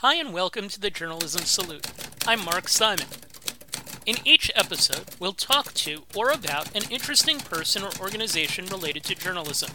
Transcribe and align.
Hi, 0.00 0.16
and 0.16 0.34
welcome 0.34 0.68
to 0.68 0.78
the 0.78 0.90
Journalism 0.90 1.46
Salute. 1.46 1.86
I'm 2.26 2.44
Mark 2.44 2.68
Simon. 2.68 3.06
In 4.04 4.16
each 4.26 4.50
episode, 4.54 5.06
we'll 5.18 5.32
talk 5.32 5.72
to 5.72 6.02
or 6.14 6.28
about 6.28 6.76
an 6.76 6.82
interesting 6.90 7.38
person 7.38 7.82
or 7.82 7.88
organization 7.98 8.66
related 8.66 9.04
to 9.04 9.14
journalism. 9.14 9.70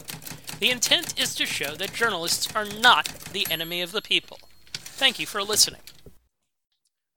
The 0.60 0.70
intent 0.70 1.20
is 1.20 1.34
to 1.34 1.44
show 1.44 1.74
that 1.74 1.92
journalists 1.92 2.54
are 2.54 2.64
not 2.64 3.08
the 3.32 3.48
enemy 3.50 3.82
of 3.82 3.90
the 3.90 4.00
people. 4.00 4.38
Thank 4.72 5.18
you 5.18 5.26
for 5.26 5.42
listening. 5.42 5.80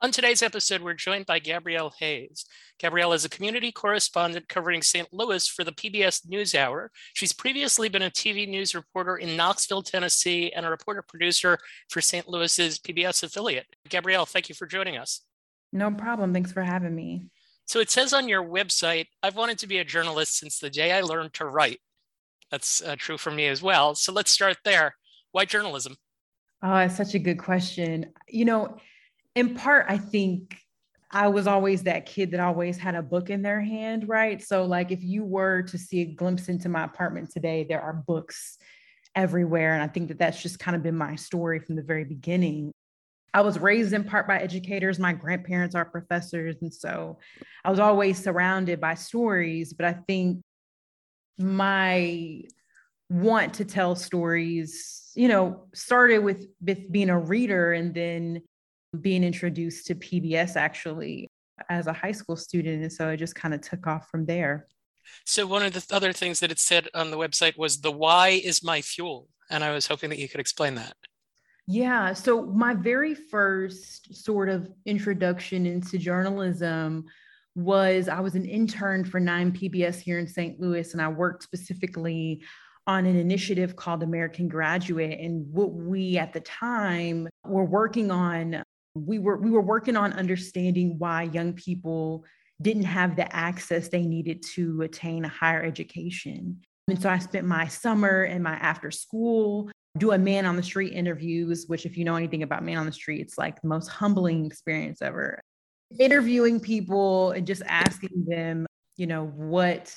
On 0.06 0.12
today's 0.12 0.44
episode, 0.44 0.84
we're 0.84 0.94
joined 0.94 1.26
by 1.26 1.40
Gabrielle 1.40 1.92
Hays. 1.98 2.46
Gabrielle 2.78 3.14
is 3.14 3.26
a 3.26 3.30
community 3.30 3.72
correspondent 3.72 4.48
covering 4.48 4.84
St. 4.84 5.12
Louis 5.12 5.48
for 5.48 5.64
the 5.64 5.72
PBS 5.72 6.28
NewsHour. 6.28 6.90
She's 7.16 7.34
previously 7.34 7.90
been 7.90 8.04
a 8.04 8.12
TV 8.12 8.48
news 8.48 8.76
reporter 8.76 9.18
in 9.18 9.36
Knoxville, 9.36 9.82
Tennessee, 9.82 10.52
and 10.52 10.64
a 10.64 10.70
reporter 10.70 11.02
producer 11.02 11.58
for 11.90 12.02
St. 12.02 12.28
Louis's 12.28 12.78
PBS 12.78 13.24
affiliate. 13.24 13.66
Gabrielle, 13.90 14.28
thank 14.28 14.48
you 14.48 14.54
for 14.54 14.68
joining 14.68 14.96
us. 14.96 15.22
No 15.74 15.90
problem. 15.90 16.36
Thanks 16.36 16.52
for 16.52 16.62
having 16.62 16.94
me. 16.94 17.26
So 17.66 17.80
it 17.80 17.90
says 17.90 18.14
on 18.14 18.30
your 18.30 18.44
website, 18.44 19.08
I've 19.24 19.36
wanted 19.36 19.58
to 19.58 19.68
be 19.68 19.80
a 19.80 19.84
journalist 19.84 20.38
since 20.38 20.60
the 20.60 20.70
day 20.70 20.92
I 20.92 21.02
learned 21.02 21.34
to 21.34 21.46
write. 21.46 21.80
That's 22.52 22.80
uh, 22.80 22.96
true 22.96 23.18
for 23.18 23.32
me 23.32 23.48
as 23.48 23.64
well. 23.64 23.96
So 23.96 24.14
let's 24.14 24.30
start 24.30 24.58
there. 24.66 24.94
Why 25.32 25.46
journalism? 25.46 25.96
Oh, 26.62 26.76
it's 26.76 26.96
such 26.96 27.16
a 27.16 27.20
good 27.20 27.40
question. 27.40 28.14
You 28.28 28.46
know, 28.46 28.78
in 29.36 29.54
part, 29.54 29.86
I 29.90 29.98
think 29.98 30.58
I 31.12 31.28
was 31.28 31.46
always 31.46 31.84
that 31.84 32.06
kid 32.06 32.32
that 32.32 32.40
always 32.40 32.78
had 32.78 32.96
a 32.96 33.02
book 33.02 33.30
in 33.30 33.42
their 33.42 33.62
hand, 33.62 34.10
right? 34.10 34.42
So, 34.42 34.66
like, 34.66 34.92
if 34.92 35.04
you 35.04 35.24
were 35.24 35.62
to 35.64 35.78
see 35.78 36.02
a 36.02 36.06
glimpse 36.06 36.50
into 36.50 36.70
my 36.70 36.86
apartment 36.86 37.32
today, 37.32 37.66
there 37.68 37.82
are 37.82 37.94
books 37.94 38.58
everywhere. 39.16 39.74
And 39.74 39.84
I 39.84 39.88
think 39.88 40.08
that 40.10 40.18
that's 40.18 40.42
just 40.42 40.60
kind 40.60 40.76
of 40.76 40.84
been 40.84 40.98
my 40.98 41.16
story 41.16 41.60
from 41.60 41.76
the 41.76 41.84
very 41.84 42.04
beginning. 42.04 42.72
I 43.34 43.42
was 43.42 43.60
raised 43.60 43.94
in 43.94 44.06
part 44.06 44.28
by 44.28 44.40
educators. 44.40 44.98
My 44.98 45.14
grandparents 45.14 45.76
are 45.76 45.86
professors. 45.86 46.56
And 46.62 46.74
so 46.74 47.20
I 47.64 47.70
was 47.70 47.80
always 47.80 48.22
surrounded 48.22 48.80
by 48.80 48.96
stories. 48.96 49.74
But 49.74 49.86
I 49.86 49.94
think 49.94 50.42
my 51.38 52.44
want 53.10 53.56
to 53.56 53.66
tell 53.66 53.96
stories, 53.96 55.12
you 55.16 55.28
know, 55.28 55.68
started 55.74 56.20
with, 56.20 56.48
with 56.62 56.92
being 56.92 57.10
a 57.10 57.20
reader 57.20 57.74
and 57.74 57.94
then 57.94 58.42
being 59.02 59.24
introduced 59.24 59.88
to 59.88 59.96
PBS 59.96 60.56
actually 60.56 61.30
as 61.70 61.88
a 61.88 61.94
high 61.94 62.12
school 62.12 62.36
student. 62.36 62.84
And 62.84 62.92
so 62.92 63.10
it 63.10 63.18
just 63.18 63.36
kind 63.36 63.54
of 63.54 63.62
took 63.62 63.88
off 63.88 64.10
from 64.10 64.26
there. 64.26 64.68
So, 65.24 65.46
one 65.46 65.64
of 65.64 65.74
the 65.74 65.86
other 65.96 66.14
things 66.14 66.40
that 66.40 66.52
it 66.52 66.60
said 66.60 66.88
on 66.94 67.12
the 67.12 67.18
website 67.18 67.58
was 67.58 67.82
the 67.82 67.92
why 67.92 68.30
is 68.30 68.64
my 68.64 68.82
fuel. 68.82 69.28
And 69.50 69.64
I 69.64 69.72
was 69.72 69.88
hoping 69.88 70.10
that 70.10 70.20
you 70.20 70.28
could 70.28 70.40
explain 70.40 70.76
that. 70.76 70.96
Yeah. 71.68 72.14
So, 72.14 72.46
my 72.46 72.74
very 72.74 73.14
first 73.14 74.16
sort 74.16 74.50
of 74.50 74.68
introduction 74.86 75.66
into 75.66 75.98
journalism 75.98 77.06
was 77.56 78.10
I 78.10 78.20
was 78.20 78.36
an 78.36 78.46
intern 78.46 79.06
for 79.06 79.20
9 79.20 79.52
PBS 79.52 80.00
here 80.00 80.20
in 80.20 80.28
St. 80.28 80.60
Louis, 80.60 80.92
and 80.94 81.02
I 81.02 81.08
worked 81.08 81.44
specifically 81.44 82.44
on 82.88 83.06
an 83.06 83.16
initiative 83.16 83.76
called 83.76 84.04
American 84.04 84.48
Graduate. 84.48 85.20
And 85.20 85.52
what 85.52 85.74
we 85.74 86.18
at 86.18 86.34
the 86.34 86.42
time 86.42 87.28
were 87.44 87.66
working 87.66 88.12
on 88.12 88.64
we 88.96 89.20
were 89.20 89.38
we 89.38 89.52
were 89.52 89.62
working 89.62 89.98
on 89.98 90.14
understanding 90.14 90.98
why 90.98 91.24
young 91.24 91.54
people 91.54 92.26
didn't 92.62 92.84
have 92.84 93.16
the 93.16 93.36
access 93.36 93.90
they 93.90 94.04
needed 94.04 94.42
to 94.42 94.82
attain 94.82 95.26
a 95.26 95.30
higher 95.30 95.62
education. 95.62 96.62
And 96.88 97.02
so 97.02 97.10
I 97.10 97.20
spent 97.20 97.46
my 97.46 97.68
summer 97.68 98.24
and 98.24 98.44
my 98.44 98.54
after 98.54 98.92
school 98.92 99.70
doing 99.98 100.24
man 100.24 100.46
on 100.46 100.56
the 100.56 100.64
street 100.64 100.94
interviews, 100.94 101.66
which 101.68 101.86
if 101.86 101.98
you 101.98 102.06
know 102.06 102.16
anything 102.16 102.44
about 102.44 102.64
man 102.64 102.78
on 102.78 102.86
the 102.86 102.92
street, 102.92 103.22
it's 103.22 103.38
like 103.38 103.62
the 103.62 103.68
most 103.68 103.88
humbling 103.88 104.46
experience 104.46 105.02
ever. 105.02 105.42
Interviewing 106.00 106.60
people 106.60 107.32
and 107.32 107.46
just 107.46 107.64
asking 107.66 108.26
them, 108.28 108.66
you 108.98 109.08
know, 109.08 109.26
what 109.26 109.94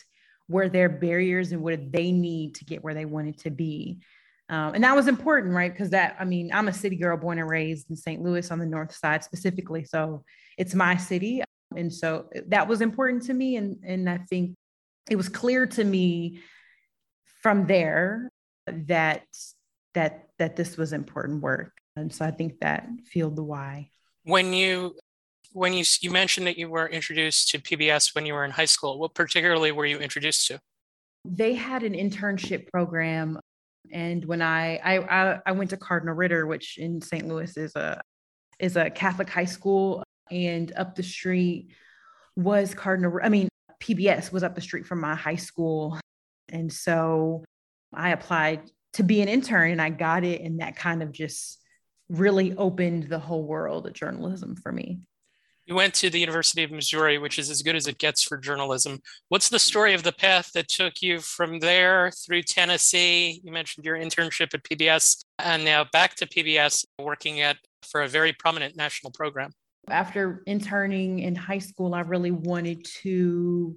were 0.49 0.69
their 0.69 0.89
barriers 0.89 1.53
and 1.53 1.63
what 1.63 1.71
did 1.71 1.93
they 1.93 2.11
need 2.11 2.55
to 2.57 2.65
get 2.65 2.83
where 2.83 2.95
they 2.95 3.05
wanted 3.05 3.39
to 3.39 3.51
be. 3.51 4.01
Um, 4.51 4.75
and 4.75 4.85
that 4.85 4.97
was 4.97 5.09
important, 5.09 5.55
right? 5.55 5.71
Because 5.71 5.91
that, 5.91 6.17
I 6.19 6.25
mean, 6.25 6.51
I'm 6.53 6.69
a 6.69 6.73
city 6.73 6.97
girl 6.97 7.17
born 7.17 7.39
and 7.39 7.49
raised 7.49 7.91
in 7.91 7.97
St. 7.97 8.23
Louis 8.23 8.51
on 8.51 8.59
the 8.59 8.67
north 8.67 8.95
side 8.95 9.23
specifically. 9.23 9.85
So 9.85 10.25
it's 10.57 10.75
my 10.75 10.97
city. 10.97 11.43
And 11.77 11.93
so 11.93 12.31
that 12.47 12.67
was 12.67 12.81
important 12.81 13.25
to 13.25 13.35
me. 13.35 13.57
And, 13.57 13.77
and 13.85 14.09
I 14.09 14.19
think 14.19 14.55
it 15.11 15.17
was 15.17 15.29
clear 15.29 15.67
to 15.67 15.85
me 15.85 16.41
from 17.43 17.67
there 17.67 18.31
that 18.67 19.23
that 19.95 20.29
that 20.39 20.57
this 20.57 20.77
was 20.77 20.93
important 20.93 21.43
work. 21.43 21.73
And 21.97 22.13
so 22.13 22.25
I 22.25 22.31
think 22.31 22.61
that 22.61 22.87
fueled 23.07 23.37
the 23.37 23.43
why. 23.43 23.91
When 24.25 24.53
you 24.53 24.97
when 25.53 25.73
you 25.73 25.85
you 26.01 26.11
mentioned 26.11 26.47
that 26.47 26.59
you 26.59 26.69
were 26.69 26.89
introduced 26.89 27.49
to 27.51 27.59
PBS 27.59 28.15
when 28.15 28.27
you 28.27 28.35
were 28.35 28.45
in 28.45 28.51
high 28.51 28.67
school, 28.67 28.99
what 28.99 29.15
particularly 29.15 29.73
were 29.73 29.87
you 29.87 29.99
introduced 29.99 30.47
to? 30.49 30.61
They 31.25 31.55
had 31.55 31.83
an 31.83 31.95
internship 31.95 32.71
program 32.71 33.41
and 33.93 34.25
when 34.25 34.43
I, 34.43 34.77
I 34.77 35.41
I 35.47 35.53
went 35.53 35.71
to 35.71 35.77
Cardinal 35.77 36.15
Ritter, 36.15 36.47
which 36.47 36.79
in 36.79 37.01
St. 37.01 37.27
Louis 37.27 37.57
is 37.57 37.75
a 37.77 38.01
is 38.59 38.77
a 38.77 38.91
Catholic 38.91 39.29
high 39.29 39.45
school, 39.45 40.03
and 40.31 40.73
up 40.77 40.95
the 40.95 41.03
street 41.03 41.69
was 42.37 42.75
Cardinal. 42.75 43.19
I 43.23 43.29
mean, 43.29 43.49
PBS 43.81 44.33
was 44.33 44.43
up 44.43 44.55
the 44.55 44.61
street 44.61 44.87
from 44.87 45.01
my 45.01 45.15
high 45.15 45.37
school, 45.37 45.99
and 46.49 46.73
so 46.73 47.45
I 47.93 48.11
applied 48.11 48.71
to 48.95 49.03
be 49.03 49.23
an 49.23 49.29
intern, 49.29 49.73
and 49.73 49.83
I 49.83 49.91
got 49.91 50.25
it, 50.25 50.41
and 50.41 50.61
that 50.61 50.77
kind 50.77 51.03
of 51.03 51.13
just 51.13 51.63
really 52.09 52.57
opened 52.57 53.05
the 53.05 53.19
whole 53.19 53.45
world 53.45 53.87
of 53.87 53.93
journalism 53.93 54.57
for 54.57 54.73
me. 54.73 55.01
You 55.69 55.75
went 55.75 55.93
to 55.97 56.09
the 56.09 56.19
University 56.19 56.65
of 56.65 56.71
Missouri, 56.71 57.19
which 57.19 57.39
is 57.39 57.51
as 57.51 57.61
good 57.61 57.77
as 57.77 57.87
it 57.87 57.99
gets 57.99 58.23
for 58.23 58.39
journalism. 58.39 59.01
What's 59.29 59.51
the 59.51 59.59
story 59.59 59.93
of 59.93 60.03
the 60.03 60.13
path 60.13 60.51
that 60.55 60.67
took 60.67 61.03
you 61.03 61.21
from 61.21 61.59
there 61.59 62.11
through 62.11 62.45
Tennessee? 62.45 63.43
You 63.45 63.53
mentioned 63.53 63.85
your 63.85 63.99
internship 63.99 64.55
at 64.55 64.63
PBS 64.63 65.27
and 65.39 65.67
now 65.67 65.85
back 65.93 66.15
to 66.17 66.27
PBS 66.27 66.87
working 66.99 67.43
at 67.43 67.59
for 67.83 68.01
a 68.01 68.09
very 68.09 68.33
prominent 68.33 68.77
national 68.77 69.13
program. 69.13 69.51
After 69.91 70.43
interning 70.47 71.19
in 71.19 71.35
high 71.35 71.59
school, 71.59 71.95
I 71.95 72.01
really 72.01 72.31
wanted 72.31 72.87
to 73.03 73.77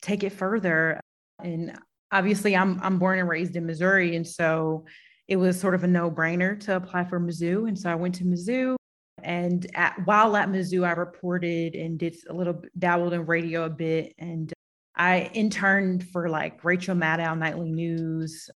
take 0.00 0.24
it 0.24 0.32
further. 0.32 0.98
And 1.42 1.78
obviously 2.10 2.56
I'm 2.56 2.80
I'm 2.82 2.98
born 2.98 3.18
and 3.18 3.28
raised 3.28 3.56
in 3.56 3.66
Missouri. 3.66 4.16
And 4.16 4.26
so 4.26 4.86
it 5.28 5.36
was 5.36 5.60
sort 5.60 5.74
of 5.74 5.84
a 5.84 5.86
no-brainer 5.86 6.58
to 6.60 6.76
apply 6.76 7.04
for 7.04 7.20
Mizzou. 7.20 7.68
And 7.68 7.78
so 7.78 7.90
I 7.90 7.94
went 7.94 8.14
to 8.14 8.24
Mizzou 8.24 8.76
and 9.22 9.66
at, 9.74 9.94
while 10.04 10.36
at 10.36 10.48
Mizzou, 10.48 10.86
I 10.86 10.92
reported 10.92 11.74
and 11.74 11.98
did 11.98 12.16
a 12.28 12.34
little 12.34 12.62
dabbled 12.78 13.14
in 13.14 13.26
radio 13.26 13.64
a 13.64 13.70
bit. 13.70 14.14
And 14.18 14.52
I 14.94 15.30
interned 15.34 16.08
for 16.08 16.28
like 16.28 16.64
Rachel 16.64 16.94
Maddow 16.94 17.36
Nightly 17.36 17.70
News 17.72 18.50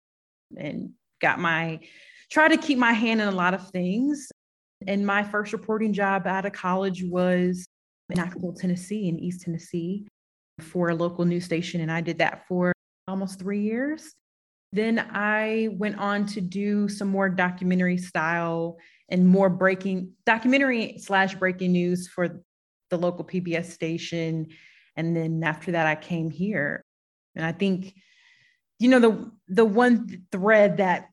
and 0.57 0.91
got 1.21 1.39
my, 1.39 1.81
try 2.31 2.49
to 2.49 2.57
keep 2.57 2.79
my 2.79 2.93
hand 2.93 3.21
in 3.21 3.29
a 3.29 3.33
lot 3.33 3.55
of 3.55 3.69
things. 3.71 4.31
And 4.87 5.07
my 5.07 5.23
first 5.23 5.53
reporting 5.53 5.93
job 5.93 6.27
out 6.27 6.47
of 6.47 6.53
college 6.53 7.05
was 7.05 7.67
in 8.11 8.17
Knoxville, 8.17 8.55
Tennessee, 8.55 9.09
in 9.09 9.19
East 9.19 9.43
Tennessee 9.43 10.07
for 10.61 10.91
a 10.91 10.95
local 10.95 11.25
news 11.25 11.45
station. 11.45 11.81
And 11.81 11.91
I 11.91 12.01
did 12.01 12.19
that 12.19 12.47
for 12.47 12.73
almost 13.07 13.39
three 13.39 13.61
years. 13.61 14.15
Then 14.73 14.99
I 15.13 15.71
went 15.73 15.99
on 15.99 16.27
to 16.27 16.41
do 16.41 16.89
some 16.89 17.09
more 17.09 17.29
documentary 17.29 17.97
style 17.97 18.77
and 19.09 19.27
more 19.27 19.49
breaking 19.49 20.13
documentary 20.27 20.99
slash 20.99 21.35
breaking 21.35 21.73
news 21.73 22.09
for 22.09 22.43
the 22.91 22.97
local 22.97 23.25
PBS 23.25 23.67
station. 23.67 24.49
And 24.97 25.17
then 25.17 25.43
after 25.45 25.73
that, 25.73 25.87
I 25.87 25.95
came 25.95 26.31
here. 26.31 26.85
And 27.35 27.45
I 27.45 27.53
think, 27.53 27.95
you 28.79 28.89
know, 28.89 28.99
the 28.99 29.31
the 29.49 29.65
one 29.65 30.25
thread 30.33 30.79
that, 30.79 31.09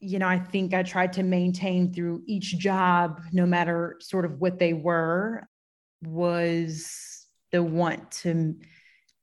you 0.00 0.18
know, 0.18 0.28
I 0.28 0.38
think 0.38 0.74
I 0.74 0.82
tried 0.82 1.14
to 1.14 1.22
maintain 1.22 1.92
through 1.92 2.22
each 2.26 2.58
job, 2.58 3.22
no 3.32 3.46
matter 3.46 3.96
sort 4.00 4.24
of 4.24 4.40
what 4.40 4.58
they 4.58 4.72
were, 4.72 5.46
was 6.02 7.26
the 7.52 7.62
want 7.62 8.10
to 8.10 8.56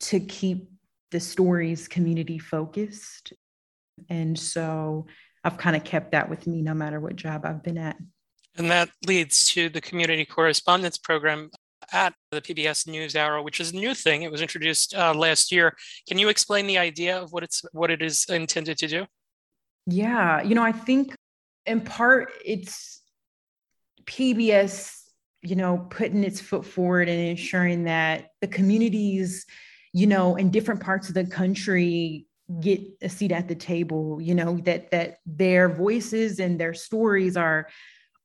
to 0.01 0.19
keep 0.19 0.69
the 1.11 1.19
stories 1.19 1.87
community 1.87 2.39
focused. 2.39 3.33
And 4.09 4.37
so 4.37 5.05
I've 5.43 5.57
kind 5.57 5.75
of 5.75 5.83
kept 5.83 6.11
that 6.11 6.29
with 6.29 6.47
me 6.47 6.61
no 6.61 6.73
matter 6.73 6.99
what 6.99 7.15
job 7.15 7.45
I've 7.45 7.63
been 7.63 7.77
at. 7.77 7.97
And 8.57 8.69
that 8.71 8.89
leads 9.05 9.47
to 9.49 9.69
the 9.69 9.81
community 9.81 10.25
correspondence 10.25 10.97
program 10.97 11.49
at 11.91 12.13
the 12.31 12.41
PBS 12.41 12.87
NewsHour, 12.87 13.43
which 13.43 13.59
is 13.59 13.71
a 13.71 13.75
new 13.75 13.93
thing. 13.93 14.21
It 14.21 14.31
was 14.31 14.41
introduced 14.41 14.95
uh, 14.95 15.13
last 15.13 15.51
year. 15.51 15.75
Can 16.07 16.17
you 16.17 16.29
explain 16.29 16.67
the 16.67 16.77
idea 16.77 17.19
of 17.19 17.33
what 17.33 17.43
it's 17.43 17.63
what 17.71 17.91
it 17.91 18.01
is 18.01 18.25
intended 18.29 18.77
to 18.77 18.87
do? 18.87 19.05
Yeah, 19.85 20.41
you 20.43 20.55
know, 20.55 20.63
I 20.63 20.71
think 20.71 21.15
in 21.65 21.81
part 21.81 22.31
it's 22.45 23.01
PBS, 24.05 24.95
you 25.41 25.55
know, 25.55 25.87
putting 25.89 26.23
its 26.23 26.39
foot 26.39 26.65
forward 26.65 27.09
and 27.09 27.19
ensuring 27.19 27.85
that 27.85 28.29
the 28.39 28.47
communities, 28.47 29.45
you 29.93 30.07
know, 30.07 30.35
in 30.35 30.51
different 30.51 30.81
parts 30.81 31.09
of 31.09 31.15
the 31.15 31.25
country 31.25 32.27
get 32.61 32.81
a 33.01 33.09
seat 33.09 33.31
at 33.31 33.47
the 33.47 33.55
table 33.55 34.19
you 34.21 34.35
know 34.35 34.57
that 34.57 34.91
that 34.91 35.17
their 35.25 35.69
voices 35.69 36.39
and 36.39 36.59
their 36.59 36.73
stories 36.73 37.37
are 37.37 37.67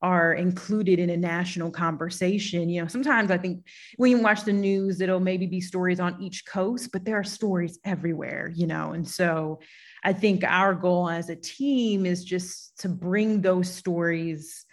are 0.00 0.32
included 0.34 0.98
in 0.98 1.10
a 1.10 1.16
national 1.16 1.70
conversation. 1.70 2.68
You 2.68 2.82
know, 2.82 2.88
sometimes 2.88 3.30
I 3.30 3.38
think 3.38 3.64
when 3.96 4.10
you 4.10 4.22
watch 4.22 4.44
the 4.44 4.52
news, 4.52 5.00
it'll 5.00 5.20
maybe 5.20 5.46
be 5.46 5.60
stories 5.60 5.98
on 5.98 6.20
each 6.22 6.46
coast, 6.46 6.90
but 6.92 7.04
there 7.04 7.18
are 7.18 7.24
stories 7.24 7.78
everywhere, 7.84 8.52
you 8.54 8.66
know. 8.66 8.92
And 8.92 9.06
so 9.06 9.58
I 10.04 10.12
think 10.12 10.44
our 10.44 10.74
goal 10.74 11.08
as 11.08 11.30
a 11.30 11.36
team 11.36 12.06
is 12.06 12.24
just 12.24 12.78
to 12.80 12.88
bring 12.88 13.40
those 13.40 13.72
stories 13.72 14.64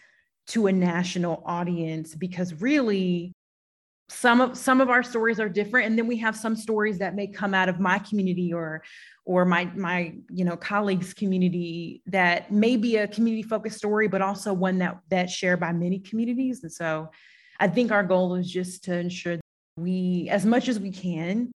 to 0.47 0.67
a 0.67 0.71
national 0.71 1.41
audience 1.45 2.13
because 2.13 2.61
really 2.61 3.33
some 4.07 4.39
of 4.39 4.57
some 4.57 4.81
of 4.81 4.89
our 4.89 5.01
stories 5.01 5.39
are 5.39 5.49
different 5.49 5.87
and 5.87 5.97
then 5.97 6.05
we 6.05 6.17
have 6.17 6.35
some 6.35 6.55
stories 6.55 6.99
that 6.99 7.15
may 7.15 7.25
come 7.25 7.53
out 7.55 7.69
of 7.69 7.79
my 7.79 7.97
community 7.99 8.53
or 8.53 8.83
or 9.25 9.45
my 9.45 9.65
my 9.75 10.13
you 10.29 10.45
know 10.45 10.55
colleagues 10.55 11.13
community 11.13 12.03
that 12.05 12.51
may 12.51 12.77
be 12.77 12.97
a 12.97 13.07
community 13.07 13.41
focused 13.41 13.77
story 13.77 14.07
but 14.07 14.21
also 14.21 14.53
one 14.53 14.77
that 14.77 14.99
that's 15.09 15.33
shared 15.33 15.59
by 15.59 15.71
many 15.71 15.99
communities. 15.99 16.63
And 16.63 16.71
so 16.71 17.09
i 17.59 17.67
think 17.67 17.91
our 17.91 18.03
goal 18.03 18.35
is 18.35 18.51
just 18.51 18.83
to 18.83 18.95
ensure 18.95 19.39
we 19.77 20.27
as 20.29 20.45
much 20.45 20.67
as 20.67 20.79
we 20.79 20.91
can 20.91 21.51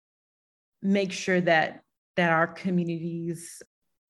make 0.81 1.11
sure 1.11 1.41
that 1.41 1.81
that 2.15 2.31
our 2.31 2.47
communities 2.47 3.61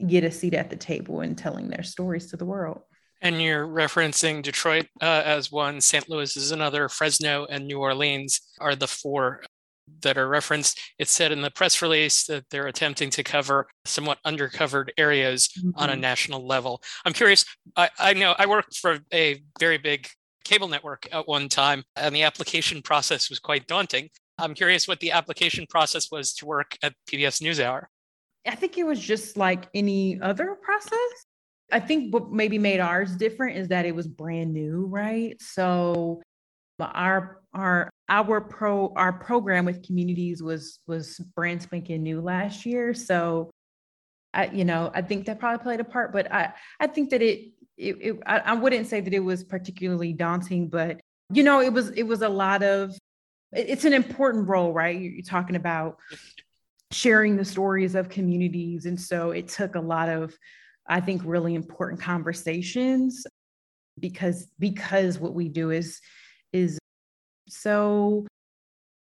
get 0.07 0.23
a 0.23 0.31
seat 0.31 0.53
at 0.53 0.69
the 0.69 0.75
table 0.75 1.21
in 1.21 1.35
telling 1.35 1.67
their 1.67 1.83
stories 1.83 2.27
to 2.27 2.37
the 2.37 2.45
world 2.45 2.81
and 3.21 3.41
you're 3.41 3.67
referencing 3.67 4.41
Detroit 4.41 4.87
uh, 5.01 5.23
as 5.25 5.51
one, 5.51 5.81
St. 5.81 6.09
Louis 6.09 6.35
is 6.37 6.51
another, 6.51 6.87
Fresno 6.89 7.45
and 7.49 7.67
New 7.67 7.79
Orleans 7.79 8.41
are 8.59 8.75
the 8.75 8.87
four 8.87 9.41
that 10.01 10.17
are 10.17 10.27
referenced. 10.27 10.79
It 10.97 11.07
said 11.07 11.31
in 11.31 11.41
the 11.41 11.51
press 11.51 11.81
release 11.81 12.25
that 12.25 12.45
they're 12.49 12.67
attempting 12.67 13.09
to 13.11 13.23
cover 13.23 13.67
somewhat 13.85 14.19
undercovered 14.25 14.89
areas 14.97 15.47
mm-hmm. 15.47 15.71
on 15.75 15.89
a 15.89 15.93
mm-hmm. 15.93 16.01
national 16.01 16.45
level. 16.45 16.81
I'm 17.05 17.13
curious, 17.13 17.45
I, 17.75 17.89
I 17.97 18.13
know 18.13 18.35
I 18.37 18.45
worked 18.45 18.77
for 18.77 18.99
a 19.13 19.41
very 19.59 19.77
big 19.77 20.07
cable 20.43 20.67
network 20.67 21.07
at 21.11 21.27
one 21.27 21.49
time, 21.49 21.83
and 21.95 22.15
the 22.15 22.23
application 22.23 22.81
process 22.81 23.29
was 23.29 23.39
quite 23.39 23.67
daunting. 23.67 24.09
I'm 24.37 24.53
curious 24.53 24.87
what 24.87 24.99
the 24.99 25.11
application 25.11 25.65
process 25.69 26.11
was 26.11 26.33
to 26.35 26.45
work 26.45 26.77
at 26.81 26.93
PBS 27.11 27.41
NewsHour. 27.41 27.85
I 28.47 28.55
think 28.55 28.77
it 28.77 28.85
was 28.85 28.99
just 28.99 29.37
like 29.37 29.67
any 29.73 30.19
other 30.21 30.55
process. 30.61 31.25
I 31.71 31.79
think 31.79 32.13
what 32.13 32.31
maybe 32.31 32.57
made 32.57 32.79
ours 32.79 33.15
different 33.15 33.57
is 33.57 33.67
that 33.69 33.85
it 33.85 33.95
was 33.95 34.07
brand 34.07 34.53
new, 34.53 34.85
right? 34.85 35.39
So 35.41 36.21
our 36.79 37.41
our 37.53 37.89
our 38.07 38.41
pro 38.41 38.93
our 38.95 39.13
program 39.13 39.65
with 39.65 39.85
communities 39.85 40.41
was 40.41 40.79
was 40.87 41.19
brand 41.35 41.61
spanking 41.61 42.03
new 42.03 42.21
last 42.21 42.65
year. 42.65 42.93
So 42.93 43.51
I, 44.33 44.47
you 44.47 44.65
know, 44.65 44.91
I 44.93 45.01
think 45.01 45.25
that 45.25 45.39
probably 45.39 45.63
played 45.63 45.79
a 45.79 45.83
part, 45.83 46.13
but 46.13 46.31
I 46.31 46.53
I 46.79 46.87
think 46.87 47.09
that 47.11 47.21
it 47.21 47.51
it, 47.77 47.97
it 48.01 48.19
I, 48.25 48.39
I 48.39 48.53
wouldn't 48.53 48.87
say 48.87 49.01
that 49.01 49.13
it 49.13 49.19
was 49.19 49.43
particularly 49.43 50.13
daunting, 50.13 50.69
but 50.69 50.99
you 51.31 51.43
know, 51.43 51.61
it 51.61 51.73
was 51.73 51.89
it 51.91 52.03
was 52.03 52.21
a 52.21 52.29
lot 52.29 52.63
of 52.63 52.97
it's 53.51 53.85
an 53.85 53.93
important 53.93 54.47
role, 54.47 54.73
right? 54.73 54.99
You're 54.99 55.21
talking 55.23 55.55
about 55.55 55.97
sharing 56.91 57.35
the 57.35 57.45
stories 57.45 57.95
of 57.95 58.09
communities. 58.09 58.85
And 58.85 58.99
so 58.99 59.31
it 59.31 59.47
took 59.47 59.75
a 59.75 59.81
lot 59.81 60.09
of 60.09 60.35
I 60.89 60.99
think 60.99 61.21
really 61.23 61.53
important 61.53 62.01
conversations 62.01 63.25
because 63.99 64.47
because 64.57 65.19
what 65.19 65.33
we 65.33 65.47
do 65.47 65.69
is 65.69 66.01
is 66.51 66.79
so 67.47 68.25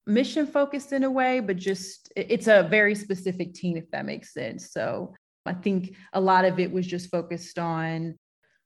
mission 0.06 0.46
focused 0.46 0.93
in 0.93 1.05
a 1.05 1.11
way 1.11 1.40
but 1.40 1.56
just 1.56 2.12
it's 2.17 2.46
a 2.46 2.62
very 2.64 2.94
specific 2.94 3.55
team 3.55 3.76
if 3.76 3.90
that 3.90 4.05
makes 4.05 4.32
sense. 4.32 4.70
So 4.70 5.14
i 5.46 5.55
think 5.55 5.96
a 6.12 6.20
lot 6.20 6.44
of 6.44 6.61
it 6.61 6.70
was 6.70 6.87
just 6.87 7.11
focused 7.11 7.58
on 7.58 8.14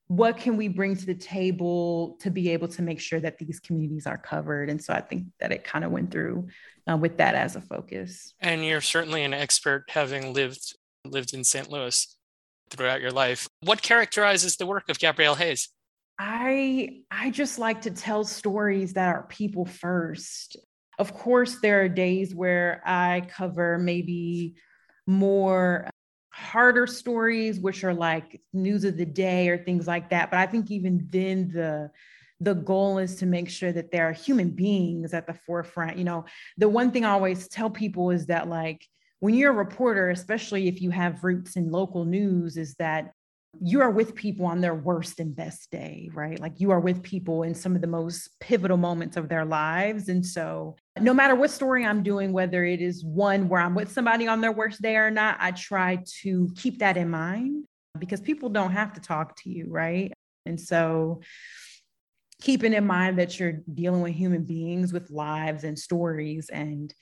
what 0.09 0.37
can 0.37 0.57
we 0.57 0.69
bring 0.69 0.97
to 0.97 1.07
the 1.07 1.15
table 1.15 2.19
to 2.21 2.31
be 2.31 2.51
able 2.51 2.69
to 2.69 2.83
make 2.83 3.01
sure 3.01 3.21
that 3.21 3.39
these 3.39 3.61
communities 3.61 4.07
are 4.07 4.19
covered. 4.19 4.69
And 4.69 4.83
so 4.83 4.93
i 4.93 5.01
think 5.01 5.27
that 5.39 5.53
it 5.53 5.65
kind 5.65 5.85
of 5.85 5.93
went 5.93 6.11
through 6.11 6.49
uh, 6.91 6.97
with 6.97 7.19
that 7.19 7.37
as 7.37 7.55
a 7.55 7.61
focus. 7.61 8.35
And 8.41 8.65
you're 8.65 8.81
certainly 8.81 9.23
an 9.23 9.33
expert 9.33 9.85
having 9.89 10.33
lived 10.33 10.75
lived 11.05 11.35
in 11.35 11.45
st 11.45 11.71
louis 11.71 12.17
throughout 12.77 13.01
your 13.01 13.11
life. 13.11 13.49
What 13.61 13.83
characterizes 13.83 14.57
the 14.57 14.67
work 14.67 14.89
of 14.89 14.99
Gabrielle 14.99 15.35
Hays? 15.35 15.69
I 16.19 17.03
I 17.11 17.31
just 17.31 17.59
like 17.59 17.83
to 17.83 17.91
tell 17.91 18.25
stories 18.25 18.93
that 18.95 19.09
are 19.09 19.25
people 19.25 19.65
first. 19.65 20.57
Of 20.99 21.15
course, 21.15 21.59
there 21.61 21.83
are 21.83 21.89
days 21.89 22.35
where 22.35 22.83
I 22.85 23.27
cover 23.29 23.79
maybe 23.79 24.55
more 25.07 25.89
harder 26.31 26.87
stories, 26.87 27.61
which 27.61 27.85
are 27.85 27.95
like 27.95 28.41
news 28.53 28.85
of 28.85 28.97
the 28.97 29.07
day 29.07 29.49
or 29.49 29.59
things 29.59 29.87
like 29.87 30.11
that. 30.11 30.31
But 30.31 30.41
I 30.41 30.47
think 30.47 30.71
even 30.71 31.07
then 31.11 31.51
the 31.53 31.91
the 32.41 32.55
goal 32.55 32.99
is 32.99 33.17
to 33.17 33.27
make 33.27 33.49
sure 33.49 33.71
that 33.71 33.93
there 33.93 34.09
are 34.09 34.13
human 34.13 34.51
beings 34.51 35.15
at 35.15 35.29
the 35.29 35.35
forefront. 35.35 35.97
You 35.97 36.05
know, 36.05 36.25
the 36.57 36.69
one 36.69 36.91
thing 36.91 37.05
I 37.05 37.11
always 37.11 37.47
tell 37.47 37.71
people 37.71 38.11
is 38.11 38.27
that 38.27 38.49
like 38.49 38.87
when 39.23 39.35
you're 39.35 39.53
a 39.53 39.55
reporter, 39.55 40.11
especially 40.11 40.67
if 40.67 40.83
you 40.83 40.91
have 40.91 41.23
roots 41.23 41.55
in 41.55 41.71
local 41.71 42.05
news, 42.05 42.57
is 42.57 42.75
that 42.81 43.13
you 43.61 43.81
are 43.81 43.91
with 43.91 44.17
people 44.17 44.47
on 44.47 44.61
their 44.61 44.75
worst 44.75 45.21
and 45.21 45.37
best 45.37 45.71
day, 45.71 46.11
right? 46.13 46.41
Like 46.41 46.59
you 46.59 46.73
are 46.73 46.81
with 46.81 47.05
people 47.05 47.45
in 47.45 47.55
some 47.55 47.77
of 47.77 47.83
the 47.83 47.87
most 47.87 48.31
pivotal 48.41 48.79
moments 48.79 49.17
of 49.17 49.29
their 49.29 49.45
lives. 49.45 50.09
And 50.09 50.27
so, 50.27 50.75
no 50.99 51.15
matter 51.15 51.37
what 51.37 51.53
story 51.53 51.87
I'm 51.87 52.03
doing, 52.03 52.33
whether 52.33 52.65
it 52.65 52.81
is 52.81 53.05
one 53.05 53.49
where 53.49 53.61
I'm 53.61 53.77
with 53.77 53.93
somebody 53.93 54.27
on 54.27 54.41
their 54.41 54.51
worst 54.51 54.83
day 54.83 54.97
or 54.97 55.09
not, 55.09 55.37
I 55.39 55.53
try 55.53 56.03
to 56.23 56.51
keep 56.57 56.81
that 56.81 56.97
in 56.97 57.09
mind 57.09 57.65
because 58.01 58.21
people 58.21 58.49
don't 58.49 58.73
have 58.73 58.93
to 58.95 59.01
talk 59.01 59.37
to 59.43 59.51
you, 59.51 59.67
right? 59.69 60.13
And 60.47 60.61
so, 60.61 61.21
keeping 62.41 62.73
in 62.73 62.89
mind 62.89 63.21
that 63.21 63.39
you're 63.39 63.61
dealing 63.73 64.03
with 64.03 64.15
human 64.15 64.43
beings 64.43 64.93
with 64.93 65.11
lives 65.11 65.63
and 65.63 65.79
stories 65.79 66.49
and 66.49 66.93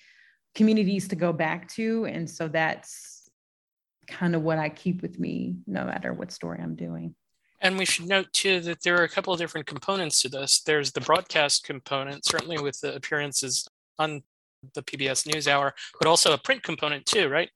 communities 0.55 1.09
to 1.09 1.17
go 1.17 1.33
back 1.33 1.69
to. 1.75 2.07
And 2.07 2.29
so 2.29 2.49
that's 2.49 3.29
kind 4.09 4.35
of 4.35 4.43
what 4.43 4.59
I 4.59 4.69
keep 4.69 5.03
with 5.03 5.19
me 5.19 5.57
no 5.67 5.85
matter 5.85 6.13
what 6.13 6.33
story 6.33 6.59
I'm 6.63 6.75
doing. 6.75 7.15
And 7.63 7.79
we 7.79 7.85
should 7.85 8.09
note 8.09 8.33
too 8.33 8.61
that 8.61 8.83
there 8.83 8.99
are 8.99 9.05
a 9.05 9.09
couple 9.09 9.33
of 9.33 9.39
different 9.39 9.67
components 9.67 10.23
to 10.23 10.29
this. 10.29 10.63
There's 10.63 10.93
the 10.93 11.03
broadcast 11.03 11.65
component, 11.65 12.25
certainly 12.25 12.59
with 12.59 12.81
the 12.81 12.95
appearances 12.95 13.69
on 13.99 14.23
the 14.75 14.83
PBS 14.83 15.29
NewsHour, 15.29 15.73
but 15.99 16.09
also 16.09 16.33
a 16.33 16.39
print 16.39 16.63
component 16.63 17.07
too, 17.07 17.29
right? 17.29 17.51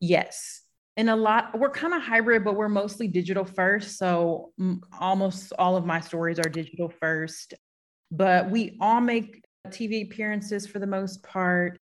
Yes. 0.00 0.62
And 0.96 1.08
a 1.08 1.16
lot, 1.16 1.58
we're 1.58 1.70
kind 1.70 1.94
of 1.94 2.02
hybrid, 2.02 2.44
but 2.44 2.54
we're 2.54 2.68
mostly 2.68 3.08
digital 3.08 3.44
first. 3.44 3.98
So 3.98 4.52
almost 5.00 5.52
all 5.58 5.76
of 5.76 5.86
my 5.86 6.00
stories 6.00 6.38
are 6.38 6.48
digital 6.48 6.92
first. 7.00 7.54
But 8.10 8.50
we 8.50 8.76
all 8.80 9.00
make 9.00 9.42
TV 9.66 10.04
appearances 10.04 10.66
for 10.66 10.78
the 10.78 10.86
most 10.86 11.22
part. 11.22 11.78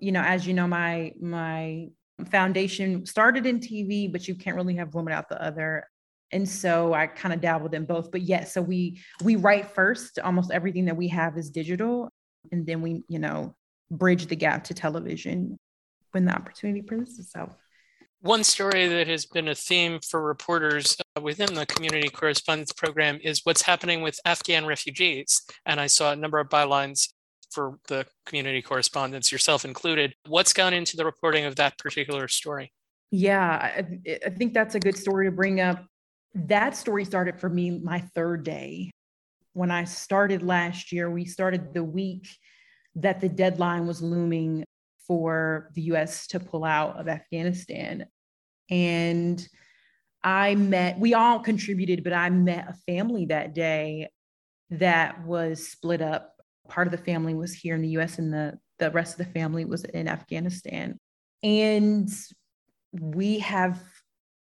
You 0.00 0.12
know, 0.12 0.22
as 0.22 0.46
you 0.46 0.54
know, 0.54 0.66
my 0.66 1.12
my 1.20 1.88
foundation 2.26 3.06
started 3.06 3.46
in 3.46 3.60
TV, 3.60 4.10
but 4.10 4.26
you 4.26 4.34
can't 4.34 4.56
really 4.56 4.76
have 4.76 4.94
one 4.94 5.04
without 5.04 5.28
the 5.28 5.42
other. 5.42 5.88
And 6.30 6.48
so 6.48 6.92
I 6.92 7.06
kind 7.06 7.32
of 7.32 7.40
dabbled 7.40 7.74
in 7.74 7.84
both. 7.84 8.10
But 8.10 8.22
yes, 8.22 8.40
yeah, 8.40 8.44
so 8.46 8.62
we 8.62 9.00
we 9.22 9.36
write 9.36 9.70
first. 9.70 10.18
Almost 10.18 10.50
everything 10.50 10.86
that 10.86 10.96
we 10.96 11.08
have 11.08 11.38
is 11.38 11.50
digital, 11.50 12.10
and 12.52 12.66
then 12.66 12.82
we, 12.82 13.02
you 13.08 13.18
know, 13.18 13.54
bridge 13.90 14.26
the 14.26 14.36
gap 14.36 14.64
to 14.64 14.74
television 14.74 15.58
when 16.12 16.24
the 16.24 16.32
opportunity 16.32 16.82
presents 16.82 17.18
itself. 17.18 17.52
One 18.20 18.42
story 18.42 18.88
that 18.88 19.06
has 19.06 19.26
been 19.26 19.46
a 19.46 19.54
theme 19.54 20.00
for 20.00 20.20
reporters 20.20 20.96
uh, 21.16 21.20
within 21.20 21.54
the 21.54 21.66
community 21.66 22.08
correspondence 22.08 22.72
program 22.72 23.20
is 23.22 23.42
what's 23.44 23.62
happening 23.62 24.02
with 24.02 24.18
Afghan 24.24 24.66
refugees. 24.66 25.42
And 25.64 25.80
I 25.80 25.86
saw 25.86 26.10
a 26.10 26.16
number 26.16 26.40
of 26.40 26.48
bylines 26.48 27.12
for 27.50 27.78
the 27.88 28.06
community 28.26 28.62
correspondents, 28.62 29.32
yourself 29.32 29.64
included. 29.64 30.14
What's 30.26 30.52
gone 30.52 30.74
into 30.74 30.96
the 30.96 31.04
reporting 31.04 31.44
of 31.44 31.56
that 31.56 31.78
particular 31.78 32.28
story? 32.28 32.72
Yeah, 33.10 33.48
I, 33.50 34.18
I 34.26 34.30
think 34.30 34.52
that's 34.54 34.74
a 34.74 34.80
good 34.80 34.96
story 34.96 35.26
to 35.26 35.32
bring 35.32 35.60
up. 35.60 35.84
That 36.34 36.76
story 36.76 37.04
started 37.04 37.40
for 37.40 37.48
me 37.48 37.78
my 37.78 38.00
third 38.14 38.44
day. 38.44 38.90
When 39.54 39.70
I 39.70 39.84
started 39.84 40.42
last 40.42 40.92
year, 40.92 41.10
we 41.10 41.24
started 41.24 41.72
the 41.72 41.84
week 41.84 42.28
that 42.96 43.20
the 43.20 43.28
deadline 43.28 43.86
was 43.86 44.02
looming 44.02 44.64
for 45.06 45.70
the 45.74 45.82
US 45.82 46.26
to 46.28 46.40
pull 46.40 46.64
out 46.64 47.00
of 47.00 47.08
Afghanistan. 47.08 48.06
And 48.70 49.46
I 50.22 50.54
met, 50.54 50.98
we 50.98 51.14
all 51.14 51.38
contributed, 51.40 52.04
but 52.04 52.12
I 52.12 52.28
met 52.28 52.68
a 52.68 52.74
family 52.92 53.26
that 53.26 53.54
day 53.54 54.10
that 54.70 55.24
was 55.24 55.66
split 55.66 56.02
up 56.02 56.34
part 56.68 56.86
of 56.86 56.92
the 56.92 56.98
family 56.98 57.34
was 57.34 57.52
here 57.52 57.74
in 57.74 57.82
the 57.82 57.88
US 57.98 58.18
and 58.18 58.32
the, 58.32 58.58
the 58.78 58.90
rest 58.90 59.18
of 59.18 59.26
the 59.26 59.32
family 59.32 59.64
was 59.64 59.84
in 59.84 60.08
Afghanistan. 60.08 60.98
And 61.42 62.08
we 62.92 63.40
have 63.40 63.80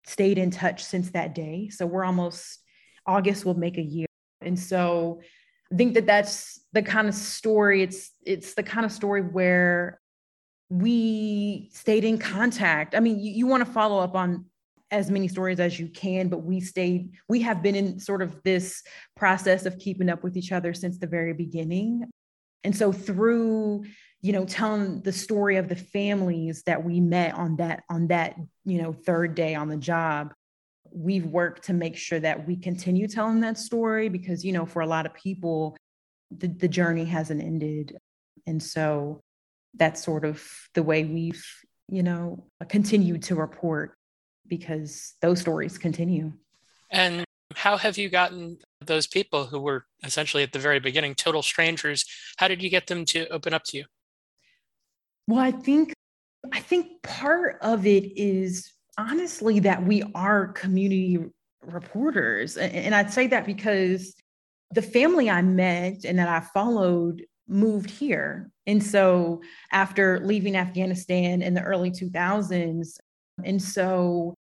stayed 0.05 0.37
in 0.37 0.51
touch 0.51 0.83
since 0.83 1.11
that 1.11 1.33
day. 1.33 1.69
So 1.69 1.85
we're 1.85 2.05
almost, 2.05 2.59
August 3.05 3.45
will 3.45 3.55
make 3.55 3.77
a 3.77 3.81
year. 3.81 4.07
And 4.41 4.59
so 4.59 5.21
I 5.71 5.75
think 5.75 5.93
that 5.95 6.05
that's 6.05 6.61
the 6.73 6.83
kind 6.83 7.07
of 7.07 7.15
story, 7.15 7.81
it's, 7.81 8.11
it's 8.25 8.53
the 8.53 8.63
kind 8.63 8.85
of 8.85 8.91
story 8.91 9.21
where 9.21 9.99
we 10.69 11.69
stayed 11.73 12.05
in 12.05 12.17
contact. 12.17 12.95
I 12.95 12.99
mean, 12.99 13.19
you, 13.19 13.31
you 13.31 13.47
want 13.47 13.65
to 13.65 13.71
follow 13.71 13.99
up 13.99 14.15
on 14.15 14.45
as 14.95 15.11
many 15.11 15.27
stories 15.27 15.59
as 15.59 15.77
you 15.77 15.89
can, 15.89 16.29
but 16.29 16.43
we 16.43 16.61
stayed, 16.61 17.11
we 17.27 17.41
have 17.41 17.61
been 17.61 17.75
in 17.75 17.99
sort 17.99 18.21
of 18.21 18.41
this 18.43 18.81
process 19.17 19.65
of 19.65 19.77
keeping 19.77 20.09
up 20.09 20.23
with 20.23 20.37
each 20.37 20.53
other 20.53 20.73
since 20.73 20.97
the 20.97 21.05
very 21.05 21.33
beginning. 21.33 22.05
And 22.63 22.75
so 22.75 22.93
through, 22.93 23.83
you 24.21 24.31
know, 24.31 24.45
telling 24.45 25.01
the 25.01 25.11
story 25.11 25.57
of 25.57 25.67
the 25.67 25.75
families 25.75 26.63
that 26.65 26.83
we 26.83 27.01
met 27.01 27.35
on 27.35 27.57
that, 27.57 27.83
on 27.89 28.07
that, 28.07 28.37
you 28.63 28.81
know, 28.81 28.93
third 28.93 29.35
day 29.35 29.53
on 29.53 29.67
the 29.67 29.77
job, 29.77 30.33
we've 30.93 31.25
worked 31.25 31.65
to 31.65 31.73
make 31.73 31.97
sure 31.97 32.21
that 32.21 32.47
we 32.47 32.55
continue 32.55 33.07
telling 33.07 33.41
that 33.41 33.57
story 33.57 34.07
because, 34.07 34.45
you 34.45 34.53
know, 34.53 34.65
for 34.65 34.81
a 34.81 34.87
lot 34.87 35.05
of 35.05 35.13
people, 35.13 35.75
the, 36.31 36.47
the 36.47 36.69
journey 36.69 37.03
hasn't 37.03 37.43
ended. 37.43 37.97
And 38.47 38.63
so 38.63 39.19
that's 39.73 40.01
sort 40.01 40.23
of 40.23 40.41
the 40.73 40.83
way 40.83 41.03
we've, 41.03 41.45
you 41.89 42.01
know, 42.01 42.45
continued 42.69 43.23
to 43.23 43.35
report 43.35 43.97
because 44.47 45.13
those 45.21 45.41
stories 45.41 45.77
continue. 45.77 46.33
And 46.91 47.25
how 47.55 47.77
have 47.77 47.97
you 47.97 48.09
gotten 48.09 48.57
those 48.81 49.07
people 49.07 49.45
who 49.45 49.59
were 49.59 49.85
essentially 50.03 50.43
at 50.43 50.51
the 50.51 50.59
very 50.59 50.79
beginning 50.79 51.15
total 51.15 51.41
strangers? 51.41 52.05
How 52.37 52.47
did 52.47 52.61
you 52.61 52.69
get 52.69 52.87
them 52.87 53.05
to 53.05 53.27
open 53.29 53.53
up 53.53 53.63
to 53.65 53.77
you? 53.77 53.85
Well, 55.27 55.39
I 55.39 55.51
think 55.51 55.93
I 56.53 56.59
think 56.59 57.01
part 57.01 57.57
of 57.61 57.85
it 57.85 58.17
is 58.17 58.71
honestly 58.97 59.59
that 59.59 59.83
we 59.83 60.03
are 60.13 60.49
community 60.49 61.17
reporters. 61.63 62.57
And 62.57 62.93
I'd 62.93 63.11
say 63.11 63.27
that 63.27 63.45
because 63.45 64.15
the 64.71 64.81
family 64.81 65.29
I 65.29 65.41
met 65.41 66.05
and 66.05 66.19
that 66.19 66.29
I 66.29 66.41
followed 66.41 67.25
moved 67.47 67.89
here. 67.89 68.51
And 68.67 68.83
so 68.83 69.41
after 69.71 70.19
leaving 70.19 70.55
Afghanistan 70.55 71.41
in 71.41 71.53
the 71.53 71.61
early 71.61 71.91
2000s, 71.91 72.97
and 73.43 73.61
so 73.61 74.35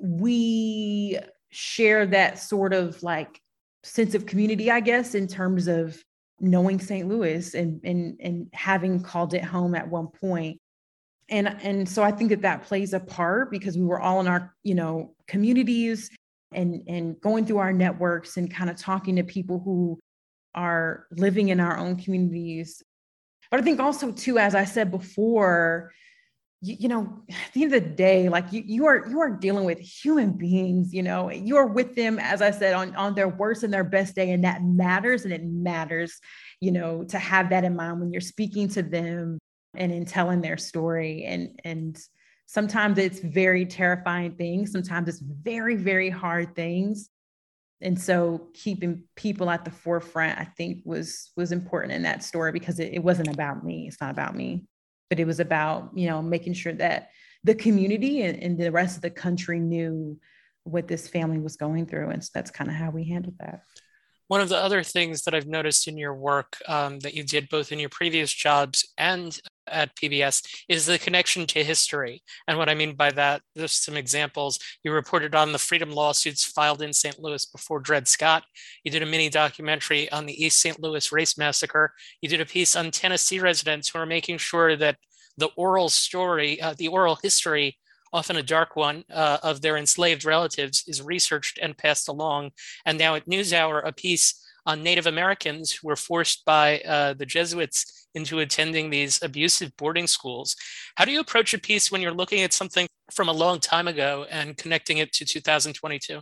we 0.00 1.18
share 1.50 2.06
that 2.06 2.38
sort 2.38 2.72
of 2.72 3.02
like 3.02 3.40
sense 3.84 4.14
of 4.14 4.26
community, 4.26 4.70
I 4.70 4.80
guess, 4.80 5.14
in 5.14 5.28
terms 5.28 5.68
of 5.68 6.02
knowing 6.40 6.80
St. 6.80 7.08
Louis 7.08 7.54
and 7.54 7.80
and 7.84 8.16
and 8.20 8.48
having 8.52 9.00
called 9.00 9.34
it 9.34 9.44
home 9.44 9.74
at 9.74 9.88
one 9.88 10.08
point. 10.08 10.60
And 11.28 11.48
and 11.62 11.88
so 11.88 12.02
I 12.02 12.10
think 12.10 12.30
that 12.30 12.42
that 12.42 12.64
plays 12.64 12.92
a 12.92 13.00
part 13.00 13.50
because 13.50 13.78
we 13.78 13.84
were 13.84 14.00
all 14.00 14.20
in 14.20 14.26
our, 14.26 14.54
you 14.62 14.74
know, 14.74 15.14
communities 15.28 16.10
and 16.52 16.82
and 16.88 17.20
going 17.20 17.46
through 17.46 17.58
our 17.58 17.72
networks 17.72 18.36
and 18.36 18.52
kind 18.52 18.68
of 18.68 18.76
talking 18.76 19.16
to 19.16 19.24
people 19.24 19.60
who 19.60 19.98
are 20.54 21.06
living 21.12 21.48
in 21.48 21.60
our 21.60 21.78
own 21.78 21.96
communities. 21.96 22.82
But 23.50 23.60
I 23.60 23.62
think 23.62 23.80
also 23.80 24.12
too 24.12 24.38
as 24.38 24.54
I 24.54 24.64
said 24.64 24.90
before, 24.90 25.92
you, 26.60 26.76
you, 26.80 26.88
know 26.88 27.22
at 27.30 27.52
the 27.52 27.62
end 27.62 27.74
of 27.74 27.82
the 27.82 27.88
day 27.90 28.28
like 28.28 28.52
you 28.52 28.62
you 28.64 28.86
are 28.86 29.06
you 29.08 29.20
are 29.20 29.30
dealing 29.30 29.64
with 29.64 29.78
human 29.78 30.32
beings 30.32 30.92
you 30.92 31.02
know 31.02 31.30
you 31.30 31.56
are 31.56 31.66
with 31.66 31.94
them 31.94 32.18
as 32.18 32.42
i 32.42 32.50
said 32.50 32.74
on 32.74 32.94
on 32.96 33.14
their 33.14 33.28
worst 33.28 33.62
and 33.62 33.72
their 33.72 33.84
best 33.84 34.14
day 34.14 34.30
and 34.30 34.44
that 34.44 34.62
matters 34.62 35.24
and 35.24 35.32
it 35.32 35.44
matters 35.44 36.20
you 36.60 36.72
know 36.72 37.04
to 37.04 37.18
have 37.18 37.50
that 37.50 37.64
in 37.64 37.76
mind 37.76 38.00
when 38.00 38.12
you're 38.12 38.20
speaking 38.20 38.68
to 38.68 38.82
them 38.82 39.38
and 39.74 39.92
in 39.92 40.04
telling 40.04 40.40
their 40.40 40.56
story 40.56 41.24
and 41.24 41.60
and 41.64 42.00
sometimes 42.46 42.98
it's 42.98 43.20
very 43.20 43.66
terrifying 43.66 44.34
things 44.36 44.72
sometimes 44.72 45.08
it's 45.08 45.20
very 45.20 45.76
very 45.76 46.10
hard 46.10 46.54
things 46.54 47.10
and 47.80 48.00
so 48.00 48.48
keeping 48.54 49.02
people 49.16 49.50
at 49.50 49.64
the 49.64 49.70
forefront 49.70 50.38
i 50.38 50.44
think 50.44 50.80
was 50.84 51.32
was 51.36 51.52
important 51.52 51.92
in 51.92 52.02
that 52.02 52.22
story 52.22 52.52
because 52.52 52.78
it, 52.78 52.92
it 52.92 53.02
wasn't 53.02 53.28
about 53.28 53.64
me 53.64 53.86
it's 53.88 54.00
not 54.00 54.10
about 54.10 54.36
me 54.36 54.64
but 55.08 55.20
it 55.20 55.26
was 55.26 55.40
about 55.40 55.90
you 55.94 56.08
know 56.08 56.22
making 56.22 56.54
sure 56.54 56.72
that 56.72 57.10
the 57.44 57.54
community 57.54 58.22
and, 58.22 58.42
and 58.42 58.58
the 58.58 58.72
rest 58.72 58.96
of 58.96 59.02
the 59.02 59.10
country 59.10 59.60
knew 59.60 60.18
what 60.64 60.88
this 60.88 61.08
family 61.08 61.38
was 61.38 61.56
going 61.56 61.86
through 61.86 62.08
and 62.08 62.24
so 62.24 62.30
that's 62.34 62.50
kind 62.50 62.70
of 62.70 62.76
how 62.76 62.90
we 62.90 63.04
handled 63.04 63.36
that. 63.40 63.62
One 64.28 64.40
of 64.40 64.48
the 64.48 64.56
other 64.56 64.82
things 64.82 65.22
that 65.22 65.34
I've 65.34 65.46
noticed 65.46 65.86
in 65.86 65.98
your 65.98 66.14
work 66.14 66.56
um, 66.66 66.98
that 67.00 67.12
you 67.12 67.22
did 67.22 67.50
both 67.50 67.72
in 67.72 67.78
your 67.78 67.90
previous 67.90 68.32
jobs 68.32 68.88
and 68.96 69.38
at 69.74 69.94
PBS 69.96 70.42
is 70.68 70.86
the 70.86 70.98
connection 70.98 71.46
to 71.48 71.64
history. 71.64 72.22
And 72.46 72.58
what 72.58 72.68
I 72.68 72.74
mean 72.74 72.94
by 72.94 73.10
that, 73.12 73.42
there's 73.54 73.72
some 73.72 73.96
examples. 73.96 74.58
You 74.82 74.92
reported 74.92 75.34
on 75.34 75.52
the 75.52 75.58
freedom 75.58 75.90
lawsuits 75.90 76.44
filed 76.44 76.82
in 76.82 76.92
St. 76.92 77.18
Louis 77.18 77.44
before 77.46 77.80
Dred 77.80 78.08
Scott. 78.08 78.44
You 78.84 78.90
did 78.90 79.02
a 79.02 79.06
mini 79.06 79.28
documentary 79.28 80.10
on 80.10 80.26
the 80.26 80.44
East 80.44 80.60
St. 80.60 80.80
Louis 80.80 81.10
race 81.12 81.36
massacre. 81.36 81.92
You 82.20 82.28
did 82.28 82.40
a 82.40 82.46
piece 82.46 82.76
on 82.76 82.90
Tennessee 82.90 83.40
residents 83.40 83.88
who 83.88 83.98
are 83.98 84.06
making 84.06 84.38
sure 84.38 84.76
that 84.76 84.96
the 85.36 85.50
oral 85.56 85.88
story, 85.88 86.60
uh, 86.60 86.74
the 86.78 86.88
oral 86.88 87.18
history 87.22 87.76
often 88.12 88.36
a 88.36 88.42
dark 88.42 88.76
one, 88.76 89.04
uh, 89.12 89.38
of 89.42 89.60
their 89.60 89.76
enslaved 89.76 90.24
relatives 90.24 90.84
is 90.86 91.02
researched 91.02 91.58
and 91.60 91.76
passed 91.76 92.08
along. 92.08 92.52
And 92.86 92.96
now 92.96 93.16
at 93.16 93.26
NewsHour, 93.26 93.84
a 93.84 93.92
piece 93.92 94.40
on 94.66 94.82
Native 94.82 95.06
Americans 95.06 95.72
who 95.72 95.88
were 95.88 95.96
forced 95.96 96.44
by 96.44 96.80
uh, 96.80 97.14
the 97.14 97.26
Jesuits 97.26 98.08
into 98.14 98.38
attending 98.38 98.90
these 98.90 99.22
abusive 99.22 99.76
boarding 99.76 100.06
schools. 100.06 100.56
How 100.94 101.04
do 101.04 101.12
you 101.12 101.20
approach 101.20 101.52
a 101.54 101.58
piece 101.58 101.90
when 101.90 102.00
you're 102.00 102.12
looking 102.12 102.42
at 102.42 102.52
something 102.52 102.86
from 103.12 103.28
a 103.28 103.32
long 103.32 103.60
time 103.60 103.88
ago 103.88 104.26
and 104.30 104.56
connecting 104.56 104.98
it 104.98 105.12
to 105.14 105.24
2022? 105.24 106.20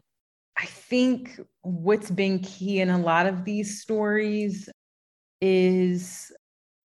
I 0.59 0.67
think 0.67 1.41
what's 1.63 2.11
been 2.11 2.39
key 2.41 2.81
in 2.81 2.91
a 2.91 2.99
lot 2.99 3.27
of 3.27 3.45
these 3.45 3.81
stories 3.81 4.69
is 5.41 6.31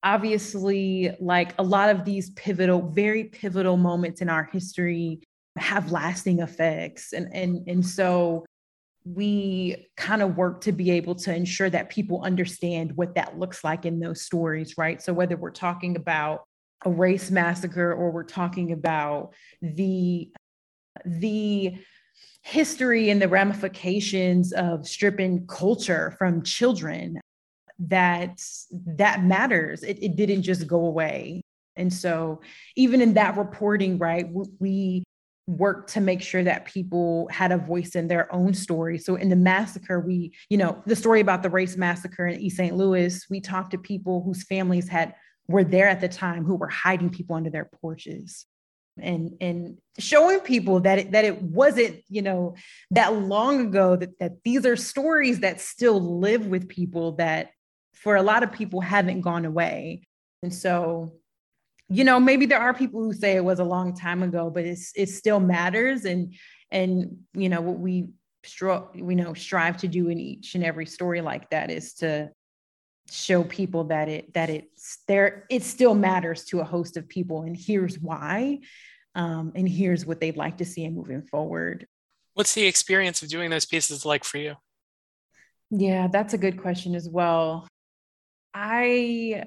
obviously 0.03 1.15
like 1.19 1.53
a 1.57 1.63
lot 1.63 1.89
of 1.89 2.05
these 2.05 2.29
pivotal 2.31 2.89
very 2.91 3.25
pivotal 3.25 3.77
moments 3.77 4.21
in 4.21 4.29
our 4.29 4.43
history 4.51 5.21
have 5.57 5.91
lasting 5.91 6.39
effects 6.39 7.13
and 7.13 7.27
and 7.33 7.67
and 7.67 7.85
so 7.85 8.45
we 9.15 9.87
kind 9.95 10.21
of 10.21 10.35
work 10.35 10.61
to 10.61 10.71
be 10.71 10.91
able 10.91 11.15
to 11.15 11.33
ensure 11.33 11.69
that 11.69 11.89
people 11.89 12.21
understand 12.23 12.91
what 12.95 13.15
that 13.15 13.37
looks 13.37 13.63
like 13.63 13.85
in 13.85 13.99
those 13.99 14.21
stories 14.21 14.75
right 14.77 15.01
so 15.01 15.13
whether 15.13 15.37
we're 15.37 15.51
talking 15.51 15.95
about 15.95 16.45
a 16.85 16.89
race 16.89 17.31
massacre 17.31 17.93
or 17.93 18.11
we're 18.11 18.23
talking 18.23 18.71
about 18.71 19.33
the 19.61 20.29
the 21.05 21.77
history 22.41 23.09
and 23.09 23.21
the 23.21 23.27
ramifications 23.27 24.53
of 24.53 24.87
stripping 24.87 25.45
culture 25.47 26.15
from 26.17 26.41
children 26.43 27.19
that 27.79 28.41
that 28.71 29.23
matters. 29.23 29.83
It, 29.83 30.01
it 30.01 30.15
didn't 30.15 30.43
just 30.43 30.67
go 30.67 30.85
away. 30.85 31.41
And 31.75 31.93
so, 31.93 32.41
even 32.75 33.01
in 33.01 33.13
that 33.15 33.37
reporting, 33.37 33.97
right, 33.97 34.25
we 34.59 35.03
worked 35.47 35.93
to 35.93 36.01
make 36.01 36.21
sure 36.21 36.43
that 36.43 36.65
people 36.65 37.27
had 37.31 37.51
a 37.51 37.57
voice 37.57 37.95
in 37.95 38.07
their 38.07 38.33
own 38.33 38.53
story. 38.53 38.97
So, 38.97 39.15
in 39.15 39.29
the 39.29 39.35
massacre, 39.35 39.99
we, 39.99 40.33
you 40.49 40.57
know, 40.57 40.81
the 40.85 40.95
story 40.95 41.21
about 41.21 41.43
the 41.43 41.49
race 41.49 41.77
massacre 41.77 42.27
in 42.27 42.39
East 42.39 42.57
St. 42.57 42.75
Louis, 42.75 43.25
we 43.29 43.41
talked 43.41 43.71
to 43.71 43.77
people 43.77 44.23
whose 44.23 44.43
families 44.43 44.87
had 44.87 45.15
were 45.47 45.63
there 45.63 45.87
at 45.87 46.01
the 46.01 46.09
time 46.09 46.43
who 46.43 46.55
were 46.55 46.67
hiding 46.67 47.09
people 47.09 47.35
under 47.35 47.49
their 47.49 47.69
porches 47.81 48.45
and 48.99 49.31
and 49.39 49.77
showing 49.97 50.39
people 50.41 50.81
that 50.81 50.99
it, 50.99 51.11
that 51.11 51.23
it 51.23 51.41
wasn't 51.41 52.01
you 52.09 52.21
know 52.21 52.55
that 52.91 53.13
long 53.15 53.61
ago 53.61 53.95
that 53.95 54.17
that 54.19 54.33
these 54.43 54.65
are 54.65 54.75
stories 54.75 55.39
that 55.39 55.61
still 55.61 56.19
live 56.19 56.47
with 56.47 56.67
people 56.67 57.13
that 57.13 57.51
for 57.97 58.15
a 58.15 58.23
lot 58.23 58.43
of 58.43 58.51
people 58.51 58.81
haven't 58.81 59.21
gone 59.21 59.45
away. 59.45 60.07
And 60.43 60.53
so, 60.53 61.13
you 61.89 62.03
know, 62.03 62.19
maybe 62.19 62.45
there 62.45 62.59
are 62.59 62.73
people 62.73 63.01
who 63.01 63.13
say 63.13 63.35
it 63.35 63.43
was 63.43 63.59
a 63.59 63.63
long 63.63 63.95
time 63.95 64.23
ago, 64.23 64.49
but 64.49 64.65
it's 64.65 64.91
it 64.95 65.09
still 65.09 65.39
matters. 65.39 66.05
And 66.05 66.33
and 66.71 67.17
you 67.33 67.49
know 67.49 67.61
what 67.61 67.79
we 67.79 68.09
stro- 68.45 68.93
we 68.99 69.15
know 69.15 69.33
strive 69.33 69.77
to 69.77 69.87
do 69.87 70.09
in 70.09 70.19
each 70.19 70.55
and 70.55 70.63
every 70.63 70.85
story 70.85 71.21
like 71.21 71.49
that 71.49 71.69
is 71.69 71.93
to 71.95 72.29
show 73.09 73.43
people 73.43 73.85
that 73.85 74.09
it 74.09 74.33
that 74.33 74.49
it's 74.49 74.99
there 75.07 75.45
it 75.49 75.63
still 75.63 75.95
matters 75.95 76.43
to 76.43 76.59
a 76.59 76.63
host 76.63 76.97
of 76.97 77.07
people 77.07 77.43
and 77.43 77.55
here's 77.55 77.97
why 77.99 78.59
um, 79.15 79.53
and 79.55 79.67
here's 79.67 80.05
what 80.05 80.19
they'd 80.19 80.35
like 80.35 80.57
to 80.57 80.65
see 80.65 80.83
in 80.83 80.93
moving 80.93 81.21
forward 81.21 81.87
what's 82.33 82.53
the 82.53 82.65
experience 82.65 83.21
of 83.21 83.29
doing 83.29 83.49
those 83.49 83.65
pieces 83.65 84.05
like 84.05 84.25
for 84.25 84.39
you 84.39 84.55
yeah 85.71 86.07
that's 86.07 86.33
a 86.33 86.37
good 86.37 86.61
question 86.61 86.95
as 86.95 87.07
well 87.07 87.65
I 88.53 89.45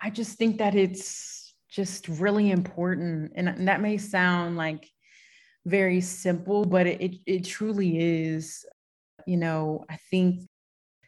I 0.00 0.10
just 0.10 0.38
think 0.38 0.58
that 0.58 0.74
it's 0.74 1.54
just 1.68 2.08
really 2.08 2.50
important. 2.50 3.32
And, 3.34 3.68
that 3.68 3.80
may 3.80 3.98
sound 3.98 4.56
like 4.56 4.88
very 5.66 6.00
simple, 6.00 6.64
but 6.64 6.86
it, 6.86 7.00
it, 7.00 7.16
it 7.26 7.44
truly 7.44 7.98
is. 7.98 8.64
You 9.26 9.36
know, 9.36 9.84
I 9.90 9.98
think 10.10 10.48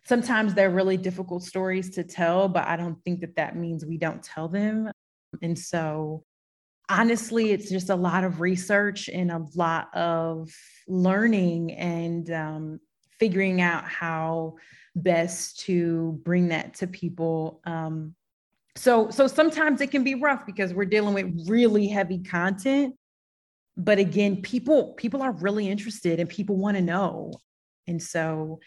sometimes 0.05 0.55
they're 0.55 0.71
really 0.71 0.97
difficult 0.97 1.43
stories 1.43 1.91
to 1.91 2.05
tell, 2.05 2.49
but 2.49 2.67
I 2.67 2.77
don't 2.77 3.03
think 3.05 3.21
that 3.21 3.37
that 3.37 3.57
means 3.57 3.87
we 3.87 3.97
don't 3.97 4.23
tell 4.23 4.49
them. 4.49 4.91
And 5.43 5.59
so, 5.59 6.25
honestly, 6.89 7.53
it's 7.53 7.71
just 7.71 7.89
a 7.89 7.95
lot 7.95 8.25
of 8.25 8.41
research 8.41 9.09
and 9.09 9.31
a 9.31 9.47
lot 9.55 9.95
of 9.95 10.51
learning 10.89 11.73
and 11.73 12.31
um, 12.33 12.81
figuring 13.19 13.61
out 13.61 13.85
how 13.85 14.57
best 14.97 15.61
to 15.61 16.21
bring 16.25 16.49
that 16.49 16.75
to 16.75 16.87
people. 16.87 17.61
Um, 17.65 18.15
so 18.81 19.11
so 19.11 19.27
sometimes 19.27 19.83
it 19.83 19.91
can 19.91 20.05
be 20.05 20.15
rough 20.15 20.47
because 20.47 20.73
we're 20.73 20.87
dealing 20.87 21.13
with 21.13 21.49
really 21.49 21.87
heavy 21.87 22.19
content. 22.19 22.95
but 23.77 23.99
again, 23.99 24.41
people 24.41 24.95
people 24.95 25.21
are 25.21 25.33
really 25.33 25.69
interested 25.69 26.19
and 26.19 26.29
people 26.29 26.57
want 26.57 26.77
to 26.79 26.83
know. 26.83 27.33
And 27.87 28.03
so 28.03 28.61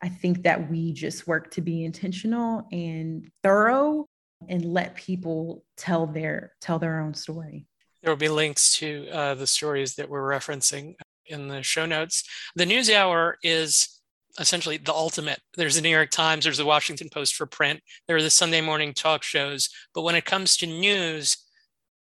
I 0.00 0.08
think 0.08 0.44
that 0.44 0.70
we 0.70 0.92
just 0.92 1.26
work 1.26 1.50
to 1.52 1.60
be 1.60 1.84
intentional 1.84 2.68
and 2.70 3.28
thorough 3.42 4.06
and 4.48 4.64
let 4.64 4.94
people 4.94 5.64
tell 5.76 6.06
their 6.06 6.52
tell 6.60 6.78
their 6.78 7.00
own 7.00 7.14
story. 7.14 7.66
There 8.02 8.12
will 8.12 8.18
be 8.18 8.28
links 8.28 8.76
to 8.78 9.08
uh, 9.10 9.34
the 9.34 9.48
stories 9.48 9.96
that 9.96 10.08
we're 10.08 10.28
referencing 10.28 10.94
in 11.26 11.48
the 11.48 11.64
show 11.64 11.86
notes. 11.86 12.22
The 12.54 12.66
News 12.66 12.88
Hour 12.88 13.36
is 13.42 13.95
essentially 14.38 14.76
the 14.76 14.92
ultimate. 14.92 15.40
There's 15.56 15.76
the 15.76 15.80
New 15.80 15.90
York 15.90 16.10
Times, 16.10 16.44
there's 16.44 16.58
the 16.58 16.66
Washington 16.66 17.08
Post 17.08 17.34
for 17.34 17.46
print, 17.46 17.80
there 18.06 18.16
are 18.16 18.22
the 18.22 18.30
Sunday 18.30 18.60
morning 18.60 18.92
talk 18.92 19.22
shows. 19.22 19.68
But 19.94 20.02
when 20.02 20.14
it 20.14 20.24
comes 20.24 20.56
to 20.58 20.66
news, 20.66 21.36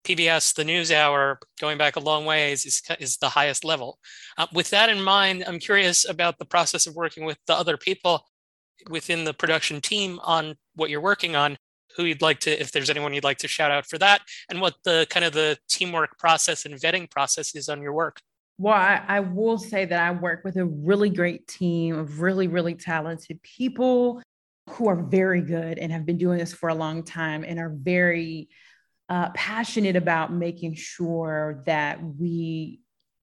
PBS, 0.04 0.54
the 0.54 0.64
News 0.64 0.90
Hour, 0.90 1.38
going 1.60 1.78
back 1.78 1.96
a 1.96 2.00
long 2.00 2.24
ways, 2.24 2.64
is, 2.64 2.82
is 2.98 3.18
the 3.18 3.28
highest 3.28 3.64
level. 3.64 3.98
Uh, 4.36 4.46
with 4.52 4.70
that 4.70 4.88
in 4.88 5.00
mind, 5.00 5.44
I'm 5.46 5.60
curious 5.60 6.08
about 6.08 6.38
the 6.38 6.44
process 6.44 6.86
of 6.86 6.96
working 6.96 7.24
with 7.24 7.38
the 7.46 7.54
other 7.54 7.76
people 7.76 8.26
within 8.90 9.24
the 9.24 9.34
production 9.34 9.80
team 9.80 10.18
on 10.24 10.56
what 10.74 10.90
you're 10.90 11.00
working 11.00 11.36
on 11.36 11.56
who 11.96 12.04
you'd 12.04 12.22
like 12.22 12.40
to 12.40 12.60
if 12.60 12.72
there's 12.72 12.90
anyone 12.90 13.12
you'd 13.12 13.22
like 13.22 13.38
to 13.38 13.48
shout 13.48 13.70
out 13.70 13.86
for 13.86 13.98
that 13.98 14.22
and 14.50 14.60
what 14.60 14.74
the 14.84 15.06
kind 15.10 15.24
of 15.24 15.32
the 15.32 15.58
teamwork 15.68 16.18
process 16.18 16.64
and 16.64 16.80
vetting 16.80 17.10
process 17.10 17.54
is 17.54 17.68
on 17.68 17.82
your 17.82 17.92
work 17.92 18.20
well, 18.62 18.75
I, 18.75 19.02
I, 19.09 19.19
will 19.19 19.59
say 19.59 19.85
that 19.87 20.00
I 20.00 20.12
work 20.12 20.45
with 20.45 20.57
a 20.57 20.64
really 20.64 21.11
great 21.11 21.49
team 21.49 21.99
of 21.99 22.21
really, 22.21 22.47
really 22.47 22.76
talented 22.76 23.42
people 23.42 24.23
who 24.71 24.87
are 24.87 25.02
very 25.02 25.40
good 25.40 25.78
and 25.78 25.90
have 25.90 26.07
been 26.07 26.16
doing 26.16 26.38
this 26.38 26.54
for 26.54 26.69
a 26.69 26.75
long 26.75 27.02
time 27.02 27.42
and 27.42 27.59
are 27.59 27.75
very 27.75 28.49
uh, 29.09 29.31
passionate 29.31 29.97
about 29.97 30.33
making 30.33 30.75
sure 30.75 31.64
that 31.66 31.99
we 32.21 32.78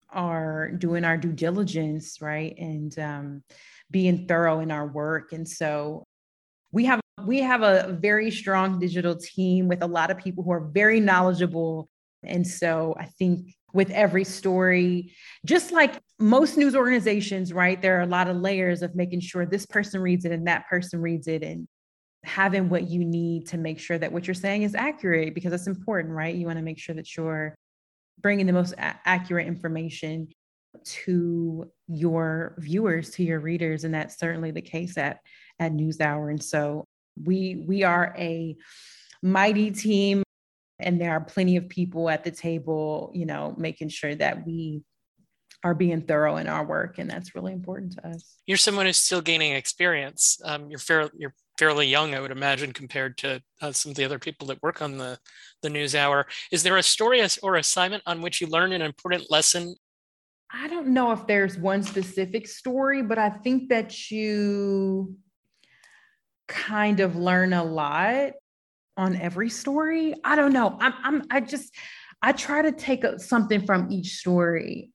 are 0.10 0.72
doing 0.72 1.06
our 1.06 1.16
due 1.16 1.32
diligence, 1.32 2.22
right? 2.22 2.54
And 2.58 3.00
um, 3.00 3.44
being 3.90 4.28
thorough 4.28 4.60
in 4.60 4.72
our 4.72 4.88
work. 4.88 5.32
And 5.32 5.48
so 5.48 6.04
we 6.74 6.84
have 6.84 7.00
we 7.26 7.40
have 7.40 7.62
a 7.62 7.98
very 7.98 8.30
strong 8.30 8.78
digital 8.78 9.16
team 9.16 9.70
with 9.70 9.84
a 9.84 9.88
lot 9.88 10.12
of 10.12 10.18
people 10.18 10.44
who 10.44 10.52
are 10.52 10.68
very 10.68 11.00
knowledgeable. 11.00 11.88
And 12.24 12.46
so 12.46 12.94
I 13.00 13.06
think 13.06 13.56
with 13.74 13.90
every 13.92 14.24
story. 14.24 15.14
Just 15.46 15.72
like 15.72 16.00
most 16.20 16.58
news 16.58 16.76
organizations, 16.76 17.54
right? 17.54 17.82
There 17.82 17.98
are 17.98 18.04
a 18.04 18.08
lot 18.08 18.28
of 18.28 18.38
layers 18.38 18.82
of 18.82 18.96
making 18.96 19.22
sure 19.22 19.46
this 19.46 19.66
person 19.66 20.02
reads 20.02 20.26
it 20.26 20.32
and 20.32 20.48
that 20.48 20.68
person 20.70 21.02
reads 21.02 21.28
it 21.28 21.44
and 21.44 21.68
having 22.24 22.70
what 22.70 22.90
you 22.90 23.06
need 23.06 23.48
to 23.48 23.58
make 23.58 23.80
sure 23.80 23.98
that 23.98 24.12
what 24.12 24.28
you're 24.28 24.34
saying 24.34 24.64
is 24.64 24.76
accurate 24.76 25.34
because 25.34 25.54
it's 25.54 25.68
important, 25.68 26.14
right? 26.14 26.36
You 26.36 26.46
want 26.46 26.58
to 26.58 26.64
make 26.64 26.80
sure 26.80 26.96
that 26.96 27.16
you're 27.16 27.56
bringing 28.20 28.46
the 28.46 28.54
most 28.54 28.74
a- 28.74 29.00
accurate 29.06 29.48
information 29.48 30.28
to 30.84 31.72
your 31.88 32.56
viewers, 32.60 33.12
to 33.12 33.24
your 33.24 33.40
readers, 33.40 33.84
and 33.84 33.94
that's 33.94 34.20
certainly 34.20 34.52
the 34.52 34.62
case 34.62 34.98
at 34.98 35.20
at 35.60 35.72
NewsHour. 35.72 36.30
And 36.30 36.44
so 36.44 36.86
we 37.24 37.64
we 37.68 37.84
are 37.84 38.14
a 38.18 38.56
mighty 39.22 39.72
team 39.72 40.24
and 40.80 41.00
there 41.00 41.12
are 41.12 41.22
plenty 41.22 41.58
of 41.58 41.68
people 41.70 42.10
at 42.10 42.24
the 42.24 42.32
table 42.32 43.12
you 43.14 43.26
know 43.26 43.54
making 43.58 43.90
sure 43.90 44.16
that 44.16 44.46
we 44.46 44.84
are 45.64 45.76
being 45.76 46.02
thorough 46.02 46.38
in 46.38 46.48
our 46.48 46.66
work 46.66 47.00
and 47.00 47.10
that's 47.10 47.36
really 47.36 47.52
important 47.52 47.94
to 47.94 48.08
us. 48.08 48.38
You're 48.46 48.58
someone 48.58 48.86
who's 48.86 48.98
still 48.98 49.22
gaining 49.22 49.54
experience. 49.54 50.40
Um, 50.44 50.70
you're 50.70 50.80
fairly 50.80 51.12
you're 51.18 51.34
fairly 51.58 51.88
young 51.88 52.16
i 52.16 52.22
would 52.22 52.32
imagine 52.32 52.72
compared 52.72 53.18
to 53.18 53.44
uh, 53.62 53.70
some 53.74 53.90
of 53.90 53.98
the 53.98 54.06
other 54.06 54.18
people 54.18 54.48
that 54.48 54.64
work 54.64 54.82
on 54.82 54.98
the 54.98 55.20
the 55.62 55.70
news 55.70 55.96
hour. 55.96 56.26
Is 56.52 56.64
there 56.64 56.78
a 56.78 56.84
story 56.84 57.22
or 57.44 57.56
assignment 57.56 58.04
on 58.06 58.22
which 58.22 58.40
you 58.40 58.48
learned 58.48 58.74
an 58.74 58.82
important 58.82 59.30
lesson? 59.30 59.76
I 60.52 60.68
don't 60.70 60.88
know 60.88 61.12
if 61.12 61.28
there's 61.28 61.58
one 61.58 61.84
specific 61.84 62.48
story 62.48 63.04
but 63.04 63.20
i 63.20 63.30
think 63.30 63.70
that 63.70 64.10
you 64.10 65.16
kind 66.48 67.02
of 67.02 67.16
learn 67.16 67.54
a 67.54 67.64
lot 67.64 68.32
on 69.00 69.16
every 69.16 69.50
story. 69.50 70.14
I 70.26 70.36
don't 70.36 70.52
know. 70.52 70.78
I'm, 70.82 70.94
I'm 71.04 71.24
I 71.32 71.40
just 71.40 71.74
I 72.22 72.34
try 72.34 72.62
to 72.62 72.74
take 72.74 73.06
something 73.18 73.66
from 73.66 73.90
each 73.90 74.18
story. 74.18 74.92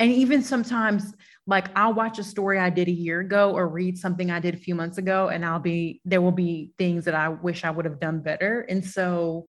And 0.00 0.10
even 0.10 0.42
sometimes 0.42 1.14
like 1.46 1.68
I'll 1.76 1.94
watch 1.94 2.18
a 2.18 2.24
story 2.24 2.58
I 2.58 2.70
did 2.70 2.88
a 2.88 2.92
year 2.92 3.20
ago 3.20 3.52
or 3.52 3.68
read 3.68 3.96
something 3.96 4.32
I 4.32 4.40
did 4.40 4.54
a 4.54 4.58
few 4.58 4.74
months 4.74 4.98
ago 4.98 5.28
and 5.28 5.44
I'll 5.44 5.60
be 5.60 6.00
there 6.04 6.20
will 6.20 6.32
be 6.32 6.72
things 6.76 7.04
that 7.04 7.14
I 7.14 7.28
wish 7.28 7.64
I 7.64 7.70
would 7.70 7.84
have 7.84 8.00
done 8.00 8.18
better. 8.20 8.62
And 8.62 8.84
so 8.84 9.46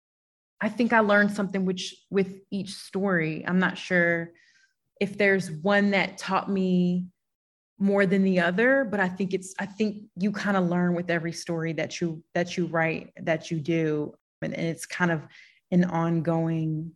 I 0.61 0.69
think 0.69 0.93
I 0.93 1.01
learned 1.01 1.33
something 1.33 1.65
which 1.65 1.97
with 2.11 2.33
each 2.53 2.75
story. 2.75 3.45
I'm 3.47 3.59
not 3.59 3.77
sure 3.77 4.31
if 5.01 5.19
there's 5.19 5.51
one 5.51 5.91
that 5.91 6.19
taught 6.19 6.49
me 6.49 7.07
more 7.79 8.07
than 8.07 8.23
the 8.23 8.41
other 8.41 8.85
but 8.85 9.01
i 9.01 9.09
think 9.09 9.33
it's 9.33 9.55
i 9.59 9.67
think 9.67 10.05
you 10.17 10.33
kind 10.33 10.57
of 10.57 10.69
learn 10.69 10.95
with 10.95 11.11
every 11.11 11.33
story 11.33 11.73
that 11.73 12.01
you 12.01 12.23
that 12.35 12.57
you 12.57 12.67
write 12.67 13.13
that 13.23 13.51
you 13.51 13.61
do 13.61 14.13
and, 14.43 14.55
and 14.55 14.67
it's 14.67 14.87
kind 14.87 15.11
of 15.11 15.23
an 15.71 15.85
ongoing 15.85 16.93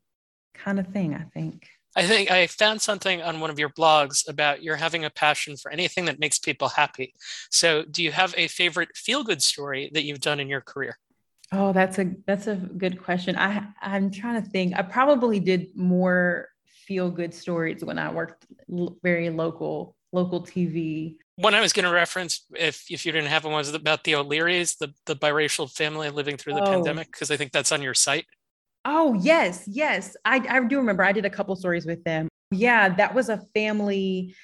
kind 0.55 0.81
of 0.81 0.87
thing 0.88 1.14
i 1.14 1.23
think 1.23 1.68
I 1.95 2.07
think 2.07 2.31
I 2.31 2.47
found 2.47 2.81
something 2.81 3.21
on 3.21 3.40
one 3.40 3.51
of 3.51 3.59
your 3.59 3.68
blogs 3.68 4.27
about 4.27 4.62
you're 4.62 4.77
having 4.77 5.05
a 5.05 5.11
passion 5.11 5.59
for 5.59 5.71
anything 5.71 6.07
that 6.07 6.18
makes 6.18 6.38
people 6.38 6.68
happy. 6.68 7.12
So, 7.51 7.85
do 7.85 8.03
you 8.03 8.11
have 8.12 8.33
a 8.35 8.49
favorite 8.49 8.97
feel 8.97 9.23
good 9.23 9.42
story 9.42 9.90
that 9.92 10.05
you've 10.05 10.21
done 10.21 10.40
in 10.40 10.49
your 10.49 10.62
career? 10.62 10.97
Oh, 11.53 11.75
that's 11.75 11.99
a 11.99 12.14
that's 12.27 12.47
a 12.47 12.55
good 12.55 13.03
question. 13.03 13.37
I 13.37 13.66
I'm 13.83 14.11
trying 14.11 14.42
to 14.42 14.49
think. 14.49 14.75
I 14.75 14.81
probably 14.81 15.38
did 15.38 15.77
more 15.77 16.49
feel 16.87 17.11
good 17.11 17.35
stories 17.35 17.85
when 17.85 17.99
I 17.99 18.11
worked 18.11 18.47
very 19.03 19.29
local 19.29 19.95
local 20.12 20.42
TV. 20.42 21.16
One 21.37 21.55
I 21.55 21.61
was 21.61 21.72
going 21.72 21.87
to 21.87 21.92
reference, 21.92 22.44
if 22.55 22.85
if 22.90 23.05
you 23.05 23.12
didn't 23.12 23.31
have 23.31 23.44
one, 23.44 23.55
was 23.55 23.72
about 23.75 24.05
the 24.05 24.14
O'Learys, 24.14 24.77
the 24.77 24.92
the 25.07 25.16
biracial 25.16 25.70
family 25.70 26.11
living 26.11 26.37
through 26.37 26.55
the 26.55 26.62
oh. 26.62 26.70
pandemic, 26.70 27.11
because 27.11 27.31
I 27.31 27.37
think 27.37 27.53
that's 27.53 27.72
on 27.72 27.83
your 27.83 27.94
site. 27.94 28.27
Oh 28.85 29.14
yes, 29.14 29.64
yes, 29.66 30.16
I 30.25 30.44
I 30.48 30.61
do 30.64 30.77
remember. 30.77 31.05
I 31.05 31.12
did 31.12 31.25
a 31.25 31.31
couple 31.31 31.57
stories 31.57 31.87
with 31.87 32.05
them. 32.05 32.29
Yeah, 32.51 32.90
that 32.90 33.14
was 33.14 33.29
a 33.29 33.40
family. 33.55 34.35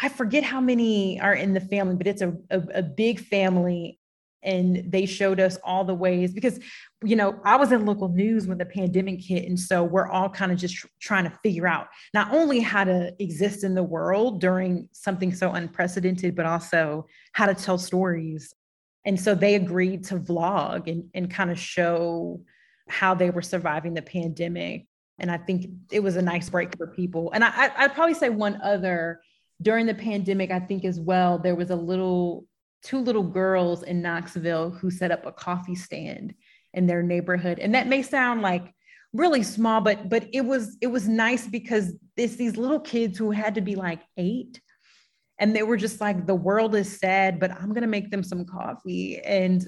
I 0.00 0.08
forget 0.08 0.44
how 0.44 0.60
many 0.60 1.20
are 1.20 1.34
in 1.34 1.54
the 1.54 1.60
family, 1.60 1.96
but 1.96 2.06
it's 2.06 2.22
a, 2.22 2.32
a, 2.50 2.62
a 2.74 2.82
big 2.82 3.18
family 3.18 3.98
and 4.42 4.84
they 4.90 5.04
showed 5.04 5.40
us 5.40 5.58
all 5.64 5.84
the 5.84 5.94
ways 5.94 6.32
because 6.32 6.60
you 7.02 7.16
know 7.16 7.38
i 7.44 7.56
was 7.56 7.72
in 7.72 7.84
local 7.84 8.08
news 8.08 8.46
when 8.46 8.58
the 8.58 8.64
pandemic 8.64 9.20
hit 9.20 9.44
and 9.44 9.58
so 9.58 9.82
we're 9.82 10.08
all 10.08 10.28
kind 10.28 10.52
of 10.52 10.58
just 10.58 10.76
tr- 10.76 10.86
trying 11.00 11.24
to 11.24 11.38
figure 11.42 11.66
out 11.66 11.88
not 12.14 12.32
only 12.32 12.60
how 12.60 12.84
to 12.84 13.12
exist 13.18 13.64
in 13.64 13.74
the 13.74 13.82
world 13.82 14.40
during 14.40 14.88
something 14.92 15.34
so 15.34 15.50
unprecedented 15.52 16.36
but 16.36 16.46
also 16.46 17.06
how 17.32 17.46
to 17.46 17.54
tell 17.54 17.78
stories. 17.78 18.54
And 19.04 19.18
so 19.18 19.34
they 19.34 19.54
agreed 19.54 20.04
to 20.04 20.18
vlog 20.18 20.90
and, 20.90 21.04
and 21.14 21.30
kind 21.30 21.50
of 21.50 21.58
show 21.58 22.42
how 22.88 23.14
they 23.14 23.30
were 23.30 23.42
surviving 23.42 23.94
the 23.94 24.02
pandemic 24.02 24.86
and 25.18 25.30
i 25.30 25.36
think 25.36 25.66
it 25.92 26.00
was 26.00 26.16
a 26.16 26.22
nice 26.22 26.48
break 26.48 26.76
for 26.76 26.86
people. 26.88 27.30
And 27.34 27.44
I, 27.44 27.70
i'd 27.76 27.94
probably 27.94 28.14
say 28.14 28.30
one 28.30 28.60
other 28.62 29.20
during 29.60 29.86
the 29.86 29.94
pandemic 29.94 30.50
i 30.50 30.60
think 30.60 30.84
as 30.84 30.98
well 30.98 31.38
there 31.38 31.54
was 31.54 31.70
a 31.70 31.76
little 31.76 32.46
two 32.82 32.98
little 32.98 33.22
girls 33.22 33.82
in 33.82 34.02
Knoxville 34.02 34.70
who 34.70 34.90
set 34.90 35.10
up 35.10 35.26
a 35.26 35.32
coffee 35.32 35.74
stand 35.74 36.34
in 36.74 36.86
their 36.86 37.02
neighborhood. 37.02 37.58
And 37.58 37.74
that 37.74 37.86
may 37.86 38.02
sound 38.02 38.42
like 38.42 38.72
really 39.12 39.42
small, 39.42 39.80
but 39.80 40.08
but 40.08 40.28
it 40.32 40.42
was 40.42 40.76
it 40.80 40.86
was 40.86 41.08
nice 41.08 41.46
because 41.46 41.94
it's 42.16 42.36
these 42.36 42.56
little 42.56 42.80
kids 42.80 43.18
who 43.18 43.30
had 43.30 43.54
to 43.54 43.60
be 43.60 43.74
like 43.74 44.02
eight. 44.16 44.60
And 45.40 45.54
they 45.54 45.62
were 45.62 45.76
just 45.76 46.00
like, 46.00 46.26
the 46.26 46.34
world 46.34 46.74
is 46.74 46.98
sad, 46.98 47.38
but 47.38 47.52
I'm 47.52 47.72
gonna 47.72 47.86
make 47.86 48.10
them 48.10 48.22
some 48.22 48.44
coffee. 48.44 49.20
And 49.20 49.66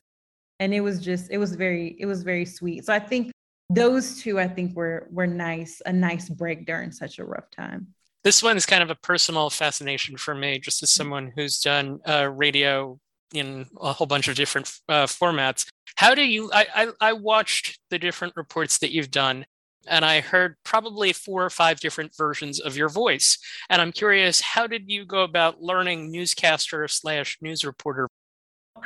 and 0.58 0.74
it 0.74 0.80
was 0.80 1.00
just, 1.00 1.30
it 1.30 1.38
was 1.38 1.54
very, 1.54 1.96
it 1.98 2.04
was 2.04 2.22
very 2.22 2.44
sweet. 2.44 2.84
So 2.84 2.92
I 2.92 2.98
think 2.98 3.32
those 3.70 4.20
two, 4.20 4.38
I 4.38 4.46
think 4.46 4.76
were 4.76 5.08
were 5.10 5.26
nice, 5.26 5.80
a 5.86 5.92
nice 5.92 6.28
break 6.28 6.66
during 6.66 6.92
such 6.92 7.18
a 7.18 7.24
rough 7.24 7.50
time 7.50 7.94
this 8.24 8.42
one 8.42 8.56
is 8.56 8.66
kind 8.66 8.82
of 8.82 8.90
a 8.90 8.94
personal 8.96 9.50
fascination 9.50 10.16
for 10.16 10.34
me, 10.34 10.58
just 10.58 10.82
as 10.82 10.90
someone 10.90 11.32
who's 11.34 11.60
done 11.60 12.00
uh, 12.08 12.28
radio 12.28 12.98
in 13.32 13.66
a 13.80 13.92
whole 13.92 14.06
bunch 14.06 14.28
of 14.28 14.34
different 14.34 14.70
uh, 14.88 15.06
formats. 15.06 15.66
How 15.96 16.14
do 16.14 16.22
you? 16.22 16.50
I, 16.52 16.66
I, 16.74 16.88
I 17.00 17.12
watched 17.12 17.78
the 17.90 17.98
different 17.98 18.34
reports 18.36 18.78
that 18.78 18.92
you've 18.92 19.10
done, 19.10 19.46
and 19.86 20.04
I 20.04 20.20
heard 20.20 20.56
probably 20.64 21.12
four 21.12 21.44
or 21.44 21.50
five 21.50 21.80
different 21.80 22.16
versions 22.16 22.60
of 22.60 22.76
your 22.76 22.88
voice. 22.88 23.38
And 23.68 23.80
I'm 23.80 23.92
curious, 23.92 24.40
how 24.40 24.66
did 24.66 24.90
you 24.90 25.04
go 25.04 25.22
about 25.22 25.62
learning 25.62 26.10
newscaster 26.10 26.86
slash 26.88 27.38
news 27.40 27.64
reporter? 27.64 28.08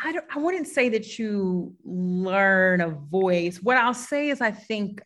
I 0.02 0.12
don't. 0.12 0.24
I 0.34 0.38
wouldn't 0.38 0.68
say 0.68 0.88
that 0.90 1.18
you 1.18 1.74
learn 1.84 2.80
a 2.80 2.90
voice. 2.90 3.58
What 3.62 3.76
I'll 3.76 3.94
say 3.94 4.30
is, 4.30 4.40
I 4.40 4.50
think 4.50 5.02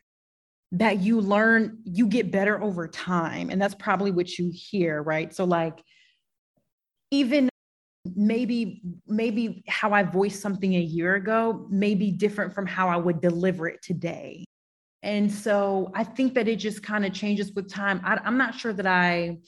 that 0.72 1.00
you 1.00 1.20
learn 1.20 1.78
you 1.84 2.06
get 2.06 2.30
better 2.30 2.62
over 2.62 2.86
time 2.88 3.50
and 3.50 3.60
that's 3.60 3.74
probably 3.74 4.10
what 4.10 4.38
you 4.38 4.50
hear 4.54 5.02
right 5.02 5.34
so 5.34 5.44
like 5.44 5.82
even 7.10 7.48
maybe 8.14 8.82
maybe 9.06 9.62
how 9.66 9.92
i 9.92 10.02
voiced 10.02 10.40
something 10.40 10.74
a 10.74 10.80
year 10.80 11.14
ago 11.14 11.66
may 11.70 11.94
be 11.94 12.10
different 12.10 12.54
from 12.54 12.66
how 12.66 12.88
i 12.88 12.96
would 12.96 13.20
deliver 13.20 13.66
it 13.68 13.80
today 13.82 14.44
And 15.02 15.30
so 15.32 15.92
I 15.94 16.04
think 16.04 16.34
that 16.34 16.48
it 16.48 16.56
just 16.56 16.82
kind 16.82 17.04
of 17.06 17.12
changes 17.12 17.52
with 17.54 17.70
time. 17.70 18.00
I, 18.04 18.18
I'm 18.24 18.36
not 18.36 18.54
sure 18.56 18.72
that 18.72 18.86
I 18.86 19.38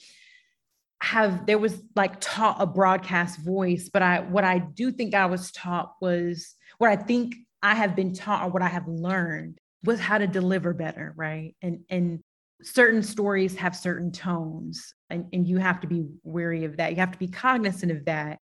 have 1.01 1.45
there 1.45 1.57
was 1.57 1.81
like 1.95 2.19
taught 2.21 2.57
a 2.59 2.65
broadcast 2.65 3.39
voice 3.39 3.89
but 3.91 4.03
i 4.03 4.19
what 4.19 4.43
i 4.43 4.59
do 4.59 4.91
think 4.91 5.15
i 5.15 5.25
was 5.25 5.51
taught 5.51 5.93
was 5.99 6.55
what 6.77 6.91
i 6.91 6.95
think 6.95 7.35
i 7.63 7.73
have 7.73 7.95
been 7.95 8.13
taught 8.13 8.45
or 8.45 8.51
what 8.51 8.61
i 8.61 8.67
have 8.67 8.87
learned 8.87 9.57
was 9.83 9.99
how 9.99 10.17
to 10.17 10.27
deliver 10.27 10.73
better 10.73 11.13
right? 11.15 11.55
And 11.61 11.81
and 11.89 12.19
certain 12.63 13.01
stories 13.01 13.55
have 13.55 13.75
certain 13.75 14.11
tones 14.11 14.93
and, 15.09 15.25
and 15.33 15.47
you 15.47 15.57
have 15.57 15.81
to 15.81 15.87
be 15.87 16.05
wary 16.23 16.63
of 16.65 16.77
that. 16.77 16.91
You 16.91 16.97
have 16.97 17.11
to 17.11 17.17
be 17.17 17.27
cognizant 17.27 17.91
of 17.91 18.05
that. 18.05 18.39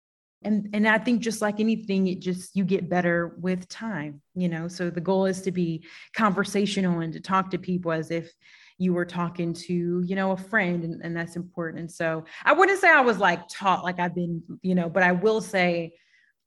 And 0.42 0.68
and 0.74 0.86
i 0.86 0.98
think 0.98 1.22
just 1.22 1.40
like 1.40 1.58
anything 1.58 2.06
it 2.06 2.20
just 2.20 2.54
you 2.54 2.64
get 2.64 2.90
better 2.90 3.34
with 3.40 3.66
time 3.68 4.20
you 4.34 4.48
know? 4.48 4.68
So 4.68 4.90
the 4.90 5.00
goal 5.00 5.26
is 5.26 5.40
to 5.42 5.52
be 5.52 5.86
conversational 6.14 7.00
and 7.00 7.12
to 7.12 7.20
talk 7.20 7.50
to 7.50 7.58
people 7.58 7.92
as 7.92 8.10
if 8.10 8.30
you 8.76 8.92
were 8.92 9.06
talking 9.06 9.54
to 9.54 10.02
you 10.04 10.16
know 10.16 10.32
a 10.32 10.36
friend 10.36 10.84
and, 10.84 11.00
and 11.02 11.16
that's 11.16 11.36
important. 11.36 11.80
And 11.80 11.90
so 11.90 12.24
i 12.44 12.52
wouldn't 12.52 12.80
say 12.80 12.90
i 12.90 13.00
was 13.00 13.18
like 13.18 13.48
taught 13.48 13.84
like 13.84 13.98
i've 13.98 14.14
been 14.14 14.42
you 14.62 14.74
know 14.74 14.88
but 14.88 15.02
i 15.02 15.12
will 15.12 15.40
say 15.40 15.94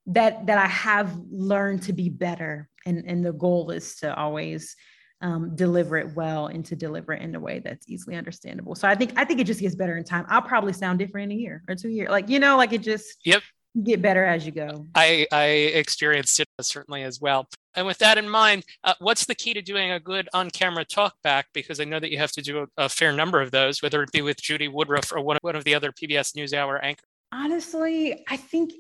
that 0.08 0.46
that 0.46 0.58
i 0.58 0.68
have 0.68 1.18
learned 1.30 1.84
to 1.84 1.94
be 1.94 2.10
better 2.10 2.70
and 2.88 3.04
and 3.06 3.24
the 3.24 3.34
goal 3.34 3.70
is 3.72 3.96
to 3.98 4.16
always 4.16 4.76
um, 5.22 5.56
deliver 5.56 5.98
it 5.98 6.16
well 6.16 6.48
and 6.48 6.64
to 6.66 6.76
deliver 6.76 7.12
it 7.14 7.22
in 7.24 7.34
a 7.36 7.40
way 7.40 7.60
that's 7.60 7.90
easily 7.90 8.16
understandable 8.16 8.76
so 8.76 8.88
i 8.88 8.96
think 8.96 9.14
i 9.16 9.26
think 9.26 9.40
it 9.40 9.46
just 9.46 9.60
gets 9.60 9.76
better 9.76 9.98
in 9.98 10.04
time 10.04 10.26
i'll 10.30 10.42
probably 10.42 10.74
sound 10.74 11.00
different 11.00 11.32
in 11.32 11.38
a 11.38 11.42
year 11.42 11.64
or 11.68 11.76
two 11.76 11.90
years 11.90 12.10
like 12.10 12.30
you 12.30 12.40
know 12.40 12.56
like 12.56 12.72
it 12.72 12.82
just 12.82 13.18
yep 13.26 13.42
get 13.84 14.02
better 14.02 14.26
as 14.26 14.46
you 14.46 14.52
go. 14.52 14.88
I, 14.96 15.28
I 15.32 15.46
experienced 15.46 16.40
it 16.40 16.48
certainly 16.62 17.04
as 17.04 17.22
well. 17.22 17.48
And 17.76 17.86
with 17.86 18.00
that 18.00 18.18
in 18.18 18.28
mind, 18.28 18.66
uh, 18.84 18.96
what's 19.00 19.26
the 19.26 19.36
key 19.36 19.54
to 19.54 19.62
doing 19.62 19.92
a 19.92 20.00
good 20.00 20.28
on 20.34 20.50
camera 20.50 20.84
talk 20.84 21.16
back? 21.22 21.48
Because 21.54 21.80
I 21.80 21.84
know 21.84 22.00
that 22.00 22.12
you 22.12 22.18
have 22.18 22.32
to 22.34 22.42
do 22.42 22.60
a, 22.78 22.86
a, 22.86 22.90
fair 22.90 23.12
number 23.12 23.40
of 23.40 23.52
those, 23.52 23.82
whether 23.82 24.02
it 24.02 24.12
be 24.12 24.22
with 24.22 24.42
Judy 24.42 24.68
Woodruff 24.68 25.12
or 25.12 25.22
one, 25.22 25.38
one 25.42 25.56
of 25.56 25.64
the 25.64 25.76
other 25.76 25.92
PBS 25.92 26.36
NewsHour 26.36 26.80
anchors. 26.82 27.06
Honestly, 27.32 28.26
I 28.28 28.38
think 28.38 28.74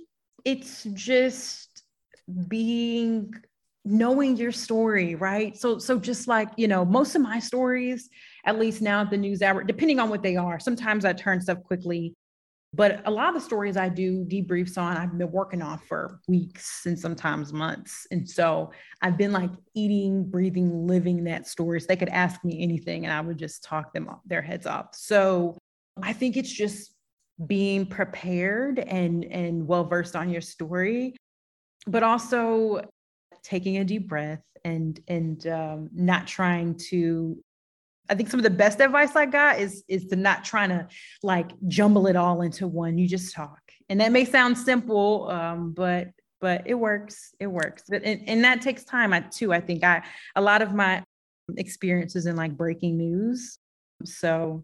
it's 0.43 0.83
just 0.93 1.83
being 2.47 3.33
knowing 3.87 4.35
your 4.35 4.51
story 4.51 5.15
right 5.15 5.57
so 5.57 5.77
so 5.77 5.97
just 5.97 6.27
like 6.27 6.49
you 6.57 6.67
know 6.67 6.83
most 6.83 7.15
of 7.15 7.21
my 7.21 7.39
stories 7.39 8.09
at 8.45 8.59
least 8.59 8.81
now 8.81 9.01
at 9.01 9.09
the 9.09 9.17
news 9.17 9.41
hour 9.41 9.63
depending 9.63 9.99
on 9.99 10.09
what 10.09 10.21
they 10.21 10.35
are 10.35 10.59
sometimes 10.59 11.05
i 11.05 11.13
turn 11.13 11.39
stuff 11.41 11.63
quickly 11.63 12.13
but 12.73 13.01
a 13.05 13.11
lot 13.11 13.29
of 13.29 13.33
the 13.33 13.41
stories 13.41 13.77
I 13.77 13.89
do 13.89 14.25
debriefs 14.25 14.77
on, 14.77 14.97
I've 14.97 15.17
been 15.17 15.31
working 15.31 15.61
on 15.61 15.79
for 15.79 16.19
weeks 16.27 16.85
and 16.85 16.99
sometimes 16.99 17.53
months. 17.53 18.05
And 18.11 18.29
so 18.29 18.71
I've 19.01 19.17
been 19.17 19.31
like 19.31 19.51
eating, 19.73 20.29
breathing, 20.29 20.85
living 20.85 21.23
that 21.23 21.47
story. 21.47 21.79
So 21.79 21.87
they 21.87 21.95
could 21.95 22.09
ask 22.09 22.43
me 22.43 22.61
anything 22.61 23.05
and 23.05 23.13
I 23.13 23.21
would 23.21 23.39
just 23.39 23.63
talk 23.63 23.93
them 23.93 24.09
off 24.09 24.19
their 24.25 24.41
heads 24.41 24.67
off. 24.67 24.89
So 24.93 25.57
I 26.03 26.13
think 26.13 26.35
it's 26.35 26.51
just 26.51 26.93
being 27.45 27.85
prepared 27.85 28.79
and 28.79 29.23
and 29.25 29.65
well 29.65 29.85
versed 29.85 30.15
on 30.15 30.29
your 30.29 30.41
story, 30.41 31.15
but 31.85 32.03
also 32.03 32.81
taking 33.47 33.77
a 33.77 33.85
deep 33.85 34.07
breath 34.07 34.43
and 34.65 34.99
and 35.07 35.47
um, 35.47 35.89
not 35.93 36.27
trying 36.27 36.75
to 36.89 37.41
I 38.09 38.15
think 38.15 38.29
some 38.29 38.39
of 38.39 38.43
the 38.43 38.49
best 38.49 38.79
advice 38.79 39.15
I 39.15 39.25
got 39.25 39.59
is 39.59 39.83
is 39.87 40.05
to 40.07 40.15
not 40.15 40.43
trying 40.43 40.69
to 40.69 40.87
like 41.23 41.51
jumble 41.67 42.07
it 42.07 42.15
all 42.15 42.41
into 42.41 42.67
one. 42.67 42.97
You 42.97 43.07
just 43.07 43.33
talk, 43.33 43.59
and 43.89 43.99
that 44.01 44.11
may 44.11 44.25
sound 44.25 44.57
simple, 44.57 45.29
um, 45.29 45.71
but 45.71 46.09
but 46.39 46.63
it 46.65 46.75
works. 46.75 47.33
It 47.39 47.47
works, 47.47 47.83
but 47.89 48.03
and, 48.03 48.27
and 48.27 48.43
that 48.43 48.61
takes 48.61 48.83
time. 48.83 49.13
I, 49.13 49.21
too, 49.21 49.53
I 49.53 49.59
think 49.59 49.83
I 49.83 50.03
a 50.35 50.41
lot 50.41 50.61
of 50.61 50.73
my 50.73 51.03
experiences 51.57 52.25
in 52.25 52.35
like 52.35 52.55
breaking 52.55 52.97
news, 52.97 53.59
so 54.05 54.63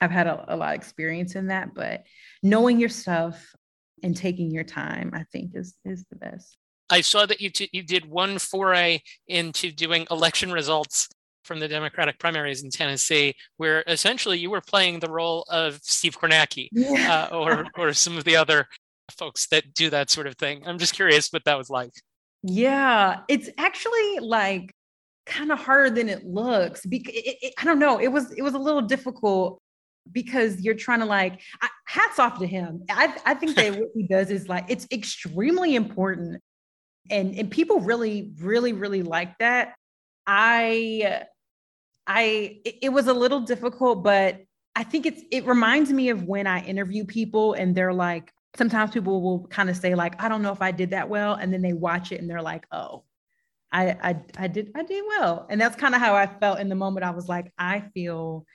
I've 0.00 0.12
had 0.12 0.26
a, 0.26 0.54
a 0.54 0.56
lot 0.56 0.74
of 0.74 0.80
experience 0.80 1.34
in 1.34 1.48
that. 1.48 1.74
But 1.74 2.04
knowing 2.42 2.78
your 2.78 2.88
stuff 2.88 3.54
and 4.02 4.16
taking 4.16 4.50
your 4.52 4.64
time, 4.64 5.10
I 5.14 5.24
think, 5.32 5.52
is 5.54 5.74
is 5.84 6.04
the 6.10 6.16
best. 6.16 6.56
I 6.90 7.00
saw 7.00 7.26
that 7.26 7.40
you 7.40 7.50
t- 7.50 7.70
you 7.72 7.82
did 7.82 8.06
one 8.06 8.38
foray 8.38 9.00
into 9.26 9.70
doing 9.72 10.06
election 10.10 10.52
results 10.52 11.08
from 11.44 11.60
the 11.60 11.68
Democratic 11.68 12.18
primaries 12.18 12.62
in 12.62 12.70
Tennessee, 12.70 13.34
where 13.56 13.82
essentially 13.86 14.38
you 14.38 14.50
were 14.50 14.60
playing 14.60 15.00
the 15.00 15.10
role 15.10 15.44
of 15.48 15.80
Steve 15.82 16.18
Kornacki 16.18 16.68
yeah. 16.72 17.28
uh, 17.30 17.36
or 17.36 17.66
or 17.78 17.92
some 17.92 18.16
of 18.16 18.24
the 18.24 18.36
other 18.36 18.66
folks 19.10 19.46
that 19.48 19.74
do 19.74 19.90
that 19.90 20.10
sort 20.10 20.26
of 20.26 20.36
thing. 20.36 20.62
I'm 20.66 20.78
just 20.78 20.94
curious 20.94 21.30
what 21.30 21.44
that 21.44 21.58
was 21.58 21.70
like. 21.70 21.92
Yeah, 22.42 23.20
it's 23.28 23.48
actually 23.58 24.18
like 24.20 24.74
kind 25.26 25.52
of 25.52 25.58
harder 25.58 25.90
than 25.90 26.08
it 26.08 26.24
looks. 26.24 26.84
Because 26.86 27.14
it, 27.14 27.36
it, 27.42 27.54
I 27.58 27.64
don't 27.64 27.78
know, 27.78 27.98
it 27.98 28.08
was 28.08 28.32
it 28.32 28.42
was 28.42 28.54
a 28.54 28.58
little 28.58 28.82
difficult 28.82 29.60
because 30.12 30.60
you're 30.60 30.74
trying 30.74 31.00
to 31.00 31.06
like 31.06 31.40
I, 31.60 31.68
hats 31.86 32.18
off 32.18 32.38
to 32.38 32.46
him. 32.46 32.84
I 32.90 33.14
I 33.24 33.34
think 33.34 33.56
that 33.56 33.74
what 33.78 33.88
he 33.94 34.04
does 34.04 34.30
is 34.30 34.48
like 34.48 34.66
it's 34.68 34.86
extremely 34.92 35.74
important, 35.74 36.42
and 37.10 37.34
and 37.34 37.50
people 37.50 37.80
really 37.80 38.32
really 38.40 38.72
really 38.72 39.02
like 39.02 39.36
that. 39.38 39.74
I 40.26 41.24
I 42.06 42.60
it 42.64 42.92
was 42.92 43.06
a 43.06 43.14
little 43.14 43.40
difficult, 43.40 44.02
but 44.02 44.40
I 44.74 44.84
think 44.84 45.06
it's 45.06 45.22
it 45.30 45.44
reminds 45.46 45.92
me 45.92 46.10
of 46.10 46.24
when 46.24 46.46
I 46.46 46.64
interview 46.64 47.04
people 47.04 47.54
and 47.54 47.74
they're 47.74 47.92
like, 47.92 48.32
sometimes 48.56 48.90
people 48.92 49.22
will 49.22 49.46
kind 49.48 49.70
of 49.70 49.76
say 49.76 49.94
like, 49.94 50.22
I 50.22 50.28
don't 50.28 50.42
know 50.42 50.52
if 50.52 50.62
I 50.62 50.70
did 50.70 50.90
that 50.90 51.08
well, 51.08 51.34
and 51.34 51.52
then 51.52 51.62
they 51.62 51.72
watch 51.72 52.12
it 52.12 52.20
and 52.20 52.30
they're 52.30 52.42
like, 52.42 52.66
oh, 52.72 53.04
I 53.72 53.90
I, 53.90 54.20
I 54.38 54.48
did 54.48 54.70
I 54.74 54.82
did 54.84 55.04
well, 55.06 55.46
and 55.50 55.60
that's 55.60 55.76
kind 55.76 55.94
of 55.94 56.00
how 56.00 56.14
I 56.14 56.26
felt 56.26 56.60
in 56.60 56.68
the 56.68 56.74
moment. 56.74 57.04
I 57.04 57.10
was 57.10 57.28
like, 57.28 57.52
I 57.58 57.80
feel 57.94 58.46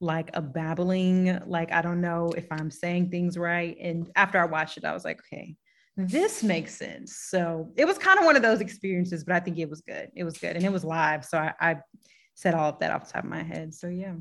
like 0.00 0.30
a 0.34 0.40
babbling, 0.42 1.40
like 1.46 1.72
I 1.72 1.82
don't 1.82 2.00
know 2.00 2.32
if 2.36 2.46
I'm 2.50 2.70
saying 2.70 3.10
things 3.10 3.36
right. 3.36 3.76
And 3.80 4.10
after 4.16 4.38
I 4.38 4.46
watched 4.46 4.78
it, 4.78 4.84
I 4.84 4.92
was 4.92 5.04
like, 5.04 5.20
okay, 5.20 5.56
this 6.08 6.42
makes 6.42 6.74
sense. 6.74 7.16
So 7.16 7.72
it 7.76 7.84
was 7.84 7.98
kind 7.98 8.18
of 8.18 8.24
one 8.24 8.36
of 8.36 8.42
those 8.42 8.60
experiences, 8.60 9.24
but 9.24 9.34
I 9.34 9.40
think 9.40 9.58
it 9.58 9.68
was 9.68 9.80
good. 9.80 10.10
It 10.14 10.24
was 10.24 10.38
good, 10.38 10.56
and 10.56 10.64
it 10.64 10.72
was 10.72 10.84
live, 10.84 11.24
so 11.24 11.38
I, 11.38 11.52
I 11.60 11.76
said 12.34 12.54
all 12.54 12.70
of 12.70 12.78
that 12.78 12.90
off 12.90 13.06
the 13.06 13.12
top 13.12 13.24
of 13.24 13.30
my 13.30 13.42
head. 13.42 13.74
So 13.74 13.88
yeah. 13.88 14.14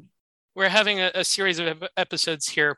We're 0.55 0.69
having 0.69 0.99
a, 0.99 1.11
a 1.15 1.23
series 1.23 1.59
of 1.59 1.83
episodes 1.95 2.49
here 2.49 2.77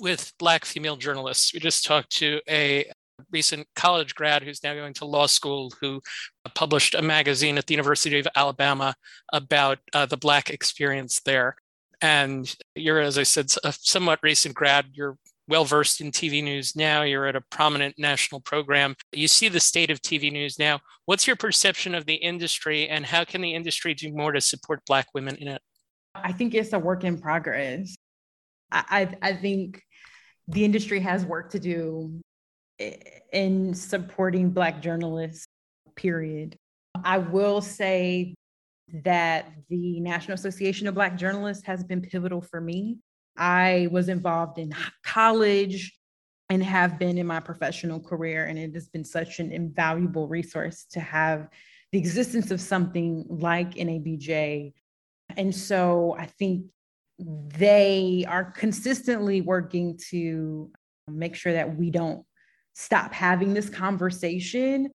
with 0.00 0.32
Black 0.38 0.64
female 0.64 0.96
journalists. 0.96 1.52
We 1.52 1.60
just 1.60 1.84
talked 1.84 2.10
to 2.18 2.40
a 2.48 2.90
recent 3.30 3.66
college 3.76 4.14
grad 4.14 4.42
who's 4.42 4.62
now 4.62 4.74
going 4.74 4.94
to 4.94 5.04
law 5.04 5.26
school 5.26 5.72
who 5.80 6.00
published 6.54 6.94
a 6.94 7.02
magazine 7.02 7.58
at 7.58 7.66
the 7.66 7.74
University 7.74 8.18
of 8.18 8.28
Alabama 8.34 8.94
about 9.32 9.78
uh, 9.92 10.06
the 10.06 10.16
Black 10.16 10.50
experience 10.50 11.20
there. 11.20 11.56
And 12.00 12.54
you're, 12.74 13.00
as 13.00 13.18
I 13.18 13.24
said, 13.24 13.52
a 13.62 13.72
somewhat 13.72 14.20
recent 14.22 14.54
grad. 14.54 14.86
You're 14.92 15.18
well 15.50 15.64
versed 15.64 16.00
in 16.00 16.10
TV 16.10 16.42
news 16.42 16.74
now. 16.76 17.02
You're 17.02 17.26
at 17.26 17.36
a 17.36 17.40
prominent 17.40 17.96
national 17.98 18.40
program. 18.40 18.94
You 19.12 19.28
see 19.28 19.48
the 19.48 19.60
state 19.60 19.90
of 19.90 20.00
TV 20.00 20.32
news 20.32 20.58
now. 20.58 20.80
What's 21.04 21.26
your 21.26 21.36
perception 21.36 21.94
of 21.94 22.06
the 22.06 22.14
industry, 22.14 22.88
and 22.88 23.04
how 23.04 23.24
can 23.24 23.42
the 23.42 23.54
industry 23.54 23.92
do 23.92 24.10
more 24.12 24.32
to 24.32 24.40
support 24.40 24.80
Black 24.86 25.08
women 25.12 25.36
in 25.36 25.48
it? 25.48 25.60
I 26.14 26.32
think 26.32 26.54
it's 26.54 26.72
a 26.72 26.78
work 26.78 27.04
in 27.04 27.18
progress. 27.18 27.96
I, 28.70 28.84
I, 29.22 29.30
I 29.30 29.32
think 29.34 29.82
the 30.48 30.64
industry 30.64 31.00
has 31.00 31.24
work 31.26 31.50
to 31.50 31.58
do 31.58 32.20
in 33.32 33.74
supporting 33.74 34.50
Black 34.50 34.80
journalists, 34.80 35.46
period. 35.96 36.56
I 37.04 37.18
will 37.18 37.60
say 37.60 38.34
that 39.04 39.52
the 39.68 40.00
National 40.00 40.34
Association 40.34 40.86
of 40.88 40.94
Black 40.94 41.16
Journalists 41.16 41.64
has 41.64 41.84
been 41.84 42.00
pivotal 42.00 42.40
for 42.40 42.60
me. 42.60 42.98
I 43.36 43.88
was 43.90 44.08
involved 44.08 44.58
in 44.58 44.74
college 45.04 45.96
and 46.50 46.62
have 46.62 46.98
been 46.98 47.16
in 47.16 47.26
my 47.26 47.40
professional 47.40 48.00
career. 48.00 48.46
And 48.46 48.58
it 48.58 48.74
has 48.74 48.88
been 48.88 49.04
such 49.04 49.38
an 49.38 49.52
invaluable 49.52 50.26
resource 50.26 50.84
to 50.90 51.00
have 51.00 51.48
the 51.92 51.98
existence 51.98 52.50
of 52.50 52.60
something 52.60 53.24
like 53.28 53.74
NABJ. 53.74 54.72
And 55.36 55.54
so 55.54 56.16
I 56.18 56.26
think 56.26 56.66
they 57.18 58.24
are 58.28 58.44
consistently 58.44 59.40
working 59.40 59.98
to 60.10 60.70
make 61.08 61.34
sure 61.34 61.52
that 61.52 61.76
we 61.76 61.90
don't 61.90 62.24
stop 62.74 63.12
having 63.12 63.54
this 63.54 63.68
conversation. 63.68 64.90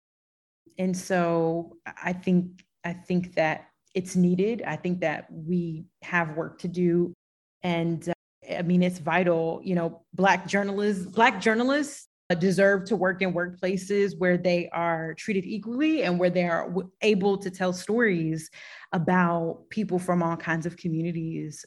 And 0.77 0.95
so 0.95 1.77
I 2.03 2.13
think 2.13 2.63
I 2.83 2.93
think 2.93 3.35
that 3.35 3.67
it's 3.93 4.15
needed. 4.15 4.63
I 4.65 4.75
think 4.75 5.01
that 5.01 5.27
we 5.31 5.85
have 6.01 6.35
work 6.35 6.59
to 6.59 6.67
do. 6.67 7.13
And 7.61 8.07
uh, 8.09 8.13
I 8.57 8.61
mean, 8.61 8.83
it's 8.83 8.99
vital. 8.99 9.61
You 9.63 9.75
know, 9.75 10.01
black 10.13 10.47
journalists, 10.47 11.05
black 11.05 11.41
journalists 11.41 12.07
deserve 12.39 12.85
to 12.85 12.95
work 12.95 13.21
in 13.21 13.33
workplaces 13.33 14.17
where 14.17 14.37
they 14.37 14.67
are 14.69 15.13
treated 15.15 15.45
equally 15.45 16.03
and 16.03 16.19
where 16.19 16.31
they 16.31 16.45
are 16.45 16.73
able 17.01 17.37
to 17.37 17.51
tell 17.51 17.71
stories 17.71 18.49
about 18.91 19.59
people 19.69 19.99
from 19.99 20.23
all 20.23 20.35
kinds 20.35 20.65
of 20.65 20.75
communities. 20.77 21.65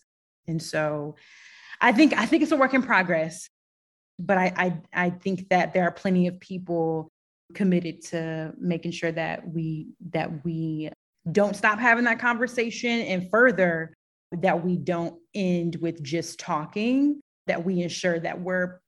And 0.49 0.61
so, 0.61 1.17
I 1.81 1.93
think 1.93 2.17
I 2.17 2.27
think 2.27 2.43
it's 2.43 2.53
a 2.53 2.57
work 2.57 2.75
in 2.75 2.83
progress, 2.83 3.49
but 4.19 4.39
I 4.39 4.53
I, 4.57 5.07
I 5.07 5.11
think 5.11 5.49
that 5.51 5.73
there 5.73 5.85
are 5.85 5.93
plenty 5.93 6.27
of 6.27 6.41
people 6.41 7.11
committed 7.55 8.03
to 8.03 8.53
making 8.59 8.93
sure 8.93 9.13
that 9.13 9.49
we 9.49 9.89
that 10.11 10.45
we 10.45 10.91
don't 11.31 11.57
stop 11.57 11.79
having 11.79 12.05
that 12.05 12.19
conversation 12.19 13.01
and 13.03 13.31
further 13.31 13.96
that 14.33 14.65
we 14.65 14.77
don't 14.77 15.19
end 15.35 15.77
with 15.77 16.03
just 16.03 16.39
talking, 16.39 17.21
that 17.47 17.65
we 17.65 17.83
ensure 17.83 18.19
that 18.19 18.41
we're 18.41 18.81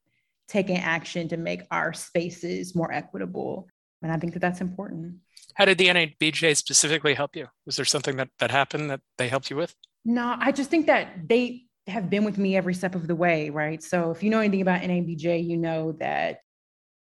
taking 0.49 0.79
action 0.79 1.29
to 1.29 1.37
make 1.37 1.63
our 1.71 1.93
spaces 1.93 2.75
more 2.75 2.93
equitable. 2.93 3.69
And 4.03 4.11
I 4.11 4.17
think 4.17 4.33
that 4.33 4.41
that's 4.41 4.61
important. 4.61 5.17
How 5.55 5.65
did 5.65 5.79
the 5.79 5.89
NABJ 5.89 6.57
specifically 6.57 7.15
help 7.15 7.37
you? 7.37 7.47
Was 7.67 7.77
there 7.77 7.85
something 7.85 8.17
that, 8.17 8.29
that 8.39 8.51
happened 8.51 8.91
that 8.91 9.01
they 9.19 9.29
helped 9.29 9.51
you 9.51 9.57
with? 9.57 9.75
No, 10.05 10.37
I 10.39 10.53
just 10.53 10.71
think 10.71 10.87
that 10.87 11.29
they 11.29 11.65
have 11.87 12.09
been 12.09 12.25
with 12.25 12.39
me 12.39 12.57
every 12.57 12.75
step 12.75 12.95
of 12.95 13.09
the 13.09 13.15
way, 13.15 13.51
right? 13.51 13.83
So 13.83 14.11
if 14.11 14.23
you 14.23 14.31
know 14.31 14.39
anything 14.41 14.61
about 14.61 14.83
NABJ, 14.83 15.47
you 15.47 15.57
know 15.57 15.93
that, 16.01 16.41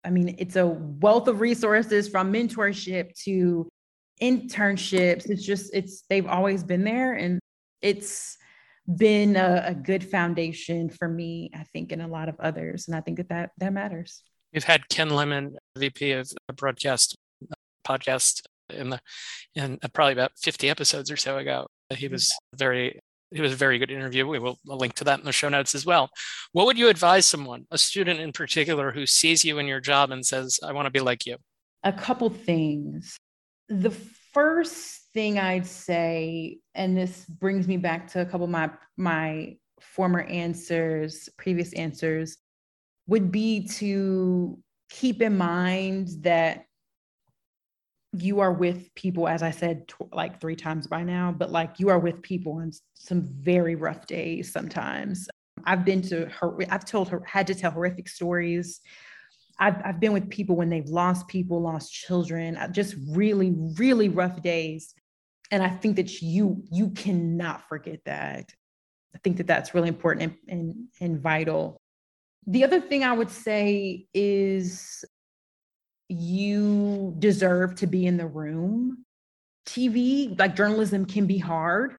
I 0.05 0.11
mean, 0.11 0.37
it's 0.39 0.57
a 0.57 0.67
wealth 0.67 1.29
of 1.29 1.41
resources 1.41 2.09
from 2.09 2.33
mentorship 2.33 3.13
to 3.25 3.69
internships. 4.23 5.29
It's 5.29 5.45
just, 5.45 5.75
it's, 5.75 6.05
they've 6.09 6.27
always 6.27 6.63
been 6.63 6.85
there. 6.85 7.15
And 7.15 7.39
it's 7.83 8.39
been 8.97 9.37
a, 9.37 9.65
a, 9.67 9.75
good 9.75 10.03
foundation 10.03 10.89
for 10.89 11.09
me, 11.09 11.51
I 11.55 11.65
think, 11.73 11.93
and 11.93 12.01
a 12.01 12.07
lot 12.07 12.29
of 12.29 12.37
others. 12.41 12.89
And 12.89 12.97
I 12.97 13.01
think 13.01 13.19
that 13.19 13.29
that, 13.29 13.51
that 13.59 13.73
matters. 13.73 14.23
We've 14.53 14.65
had 14.65 14.89
Ken 14.89 15.11
Lemon, 15.11 15.57
VP 15.77 16.13
of 16.13 16.31
a 16.49 16.55
broadcast 16.55 17.15
uh, 17.51 17.55
podcast 17.87 18.43
in 18.71 18.91
the 18.91 19.01
in 19.55 19.79
uh, 19.83 19.89
probably 19.89 20.15
about 20.15 20.33
50 20.39 20.71
episodes 20.71 21.11
or 21.11 21.17
so 21.17 21.37
ago. 21.39 21.67
He 21.91 22.09
was 22.09 22.33
very 22.55 22.99
he 23.31 23.43
was 23.43 23.53
a 23.53 23.57
very 23.57 23.79
good 23.79 23.91
interview. 23.91 24.27
We 24.27 24.39
will 24.39 24.59
link 24.65 24.95
to 24.95 25.05
that 25.05 25.19
in 25.19 25.25
the 25.27 25.33
show 25.33 25.51
notes 25.51 25.75
as 25.75 25.85
well. 25.85 26.09
What 26.53 26.65
would 26.67 26.79
you 26.79 26.89
advise 26.89 27.27
someone, 27.27 27.67
a 27.71 27.77
student 27.77 28.21
in 28.21 28.33
particular, 28.33 28.91
who 28.91 29.05
sees 29.05 29.45
you 29.45 29.59
in 29.59 29.67
your 29.67 29.81
job 29.81 30.11
and 30.11 30.25
says, 30.25 30.59
I 30.63 30.73
want 30.73 30.87
to 30.87 30.91
be 30.91 31.01
like 31.01 31.27
you? 31.27 31.37
A 31.85 31.93
couple 31.93 32.31
things. 32.31 33.19
The 33.69 33.91
first 33.91 34.98
thing 35.15 35.39
I'd 35.39 35.67
say, 35.67 36.59
and 36.75 36.97
this 36.97 37.25
brings 37.27 37.67
me 37.67 37.77
back 37.77 38.11
to 38.13 38.21
a 38.21 38.25
couple 38.25 38.45
of 38.45 38.51
my 38.51 38.71
my 38.97 39.57
former 39.81 40.23
answers, 40.23 41.29
previous 41.37 41.73
answers, 41.75 42.39
would 43.07 43.31
be 43.31 43.67
to 43.67 44.59
keep 44.91 45.23
in 45.23 45.37
mind 45.37 46.09
that 46.21 46.65
you 48.13 48.41
are 48.41 48.53
with 48.53 48.93
people, 48.95 49.29
as 49.29 49.43
I 49.43 49.51
said, 49.51 49.87
tw- 49.87 50.13
like 50.13 50.41
three 50.41 50.57
times 50.57 50.87
by 50.87 51.03
now, 51.03 51.35
but 51.37 51.51
like 51.51 51.79
you 51.79 51.91
are 51.91 51.99
with 51.99 52.23
people 52.23 52.55
on 52.55 52.73
some 52.95 53.29
very 53.41 53.75
rough 53.75 54.07
days 54.07 54.51
sometimes. 54.51 55.29
I've 55.65 55.85
been 55.85 56.03
to 56.03 56.27
her, 56.27 56.57
I've 56.71 56.85
told 56.85 57.09
her, 57.11 57.23
had 57.27 57.47
to 57.49 57.55
tell 57.55 57.71
horrific 57.71 58.09
stories 58.09 58.81
I've, 59.59 59.77
I've 59.85 60.01
been 60.01 60.13
with 60.13 60.31
people 60.31 60.57
when 60.57 60.69
they've 60.69 60.89
lost 60.89 61.27
people, 61.29 61.61
lost 61.61 61.93
children, 61.93 62.57
uh, 62.57 62.69
just 62.69 62.95
really, 63.09 63.55
really 63.77 64.09
rough 64.09 64.41
days. 64.43 64.95
And 65.51 65.63
I 65.63 65.71
think 65.71 65.97
that 65.97 66.21
you 66.21 66.63
you 66.71 66.91
cannot 66.91 67.69
forget 67.69 68.01
that. 68.05 68.53
I 69.15 69.19
think 69.19 69.39
that 69.39 69.47
that's 69.47 69.75
really 69.75 69.89
important 69.89 70.37
and, 70.49 70.61
and, 70.61 70.75
and 71.01 71.21
vital. 71.21 71.81
The 72.47 72.65
other 72.65 72.81
thing 72.81 73.05
I 73.05 73.13
would 73.13 73.31
say 73.31 74.07
is 74.15 75.05
you 76.09 77.15
deserve 77.19 77.75
to 77.77 77.87
be 77.87 78.07
in 78.07 78.17
the 78.17 78.27
room. 78.27 79.05
TV, 79.67 80.39
like 80.39 80.57
journalism, 80.57 81.05
can 81.05 81.27
be 81.27 81.39
hard, 81.39 81.97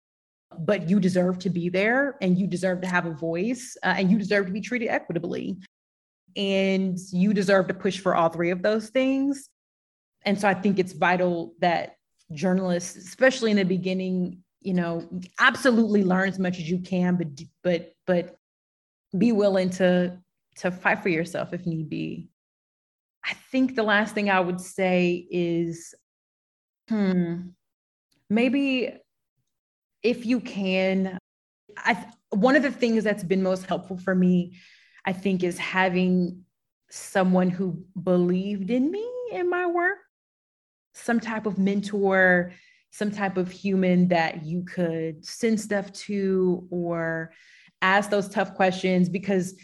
but 0.57 0.89
you 0.89 0.99
deserve 0.99 1.39
to 1.39 1.49
be 1.49 1.69
there 1.69 2.17
and 2.21 2.37
you 2.37 2.47
deserve 2.47 2.81
to 2.81 2.87
have 2.87 3.05
a 3.05 3.13
voice 3.13 3.77
uh, 3.83 3.93
and 3.97 4.09
you 4.09 4.17
deserve 4.17 4.47
to 4.47 4.51
be 4.51 4.61
treated 4.61 4.87
equitably 4.87 5.57
and 6.35 6.97
you 7.11 7.33
deserve 7.33 7.67
to 7.67 7.73
push 7.73 7.99
for 7.99 8.15
all 8.15 8.29
three 8.29 8.49
of 8.49 8.61
those 8.61 8.89
things. 8.89 9.49
And 10.23 10.39
so 10.39 10.47
I 10.47 10.53
think 10.53 10.79
it's 10.79 10.93
vital 10.93 11.53
that 11.59 11.95
journalists, 12.33 12.95
especially 12.95 13.51
in 13.51 13.57
the 13.57 13.63
beginning, 13.63 14.43
you 14.61 14.73
know, 14.73 15.07
absolutely 15.39 16.03
learn 16.03 16.29
as 16.29 16.39
much 16.39 16.57
as 16.57 16.69
you 16.69 16.79
can, 16.79 17.15
but 17.15 17.27
but 17.63 17.93
but 18.05 18.37
be 19.17 19.31
willing 19.31 19.69
to 19.71 20.17
to 20.57 20.71
fight 20.71 21.01
for 21.01 21.09
yourself 21.09 21.53
if 21.53 21.65
need 21.65 21.89
be. 21.89 22.29
I 23.25 23.33
think 23.51 23.75
the 23.75 23.83
last 23.83 24.13
thing 24.13 24.29
I 24.29 24.39
would 24.39 24.61
say 24.61 25.27
is, 25.29 25.93
hmm, 26.87 27.49
maybe 28.29 28.93
if 30.03 30.25
you 30.25 30.39
can, 30.39 31.17
I 31.77 32.05
one 32.29 32.55
of 32.55 32.63
the 32.63 32.71
things 32.71 33.03
that's 33.03 33.23
been 33.23 33.43
most 33.43 33.65
helpful 33.65 33.97
for 33.97 34.13
me 34.13 34.53
I 35.05 35.13
think 35.13 35.43
is 35.43 35.57
having 35.57 36.43
someone 36.89 37.49
who 37.49 37.83
believed 38.01 38.69
in 38.69 38.91
me 38.91 39.07
in 39.31 39.49
my 39.49 39.65
work, 39.65 39.97
some 40.99 41.19
type 41.19 41.45
of 41.45 41.57
mentor, 41.57 42.53
some 42.91 43.11
type 43.11 43.37
of 43.37 43.51
human 43.51 44.07
that 44.09 44.45
you 44.45 44.63
could 44.63 45.23
send 45.25 45.59
stuff 45.59 45.91
to 45.93 46.67
or 46.71 47.31
ask 47.81 48.09
those 48.09 48.27
tough 48.27 48.55
questions 48.55 49.09
because 49.09 49.55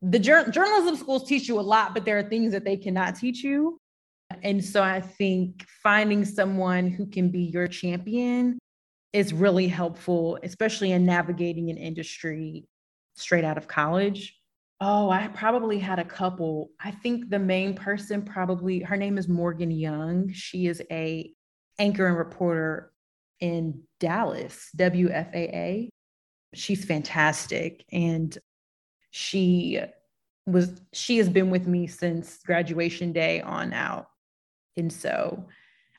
the 0.00 0.18
jur- 0.18 0.48
journalism 0.50 0.96
schools 0.96 1.28
teach 1.28 1.48
you 1.48 1.58
a 1.58 1.62
lot, 1.62 1.94
but 1.94 2.04
there 2.04 2.18
are 2.18 2.22
things 2.22 2.52
that 2.52 2.64
they 2.64 2.76
cannot 2.76 3.16
teach 3.16 3.42
you. 3.42 3.80
And 4.42 4.64
so 4.64 4.82
I 4.82 5.00
think 5.00 5.66
finding 5.82 6.24
someone 6.24 6.90
who 6.90 7.06
can 7.06 7.30
be 7.30 7.42
your 7.42 7.68
champion 7.68 8.58
is 9.12 9.32
really 9.32 9.68
helpful, 9.68 10.38
especially 10.42 10.92
in 10.92 11.04
navigating 11.04 11.70
an 11.70 11.76
industry 11.76 12.64
straight 13.14 13.44
out 13.44 13.58
of 13.58 13.68
college. 13.68 14.38
Oh, 14.84 15.10
I 15.10 15.28
probably 15.28 15.78
had 15.78 16.00
a 16.00 16.04
couple. 16.04 16.72
I 16.80 16.90
think 16.90 17.30
the 17.30 17.38
main 17.38 17.76
person 17.76 18.22
probably 18.22 18.80
her 18.80 18.96
name 18.96 19.16
is 19.16 19.28
Morgan 19.28 19.70
Young. 19.70 20.32
She 20.32 20.66
is 20.66 20.82
a 20.90 21.32
anchor 21.78 22.08
and 22.08 22.18
reporter 22.18 22.92
in 23.38 23.84
Dallas, 24.00 24.70
WFAA. 24.76 25.88
She's 26.54 26.84
fantastic 26.84 27.84
and 27.92 28.36
she 29.12 29.80
was 30.46 30.82
she 30.92 31.18
has 31.18 31.28
been 31.28 31.50
with 31.50 31.68
me 31.68 31.86
since 31.86 32.38
graduation 32.38 33.12
day 33.12 33.40
on 33.40 33.72
out. 33.72 34.06
And 34.76 34.92
so 34.92 35.46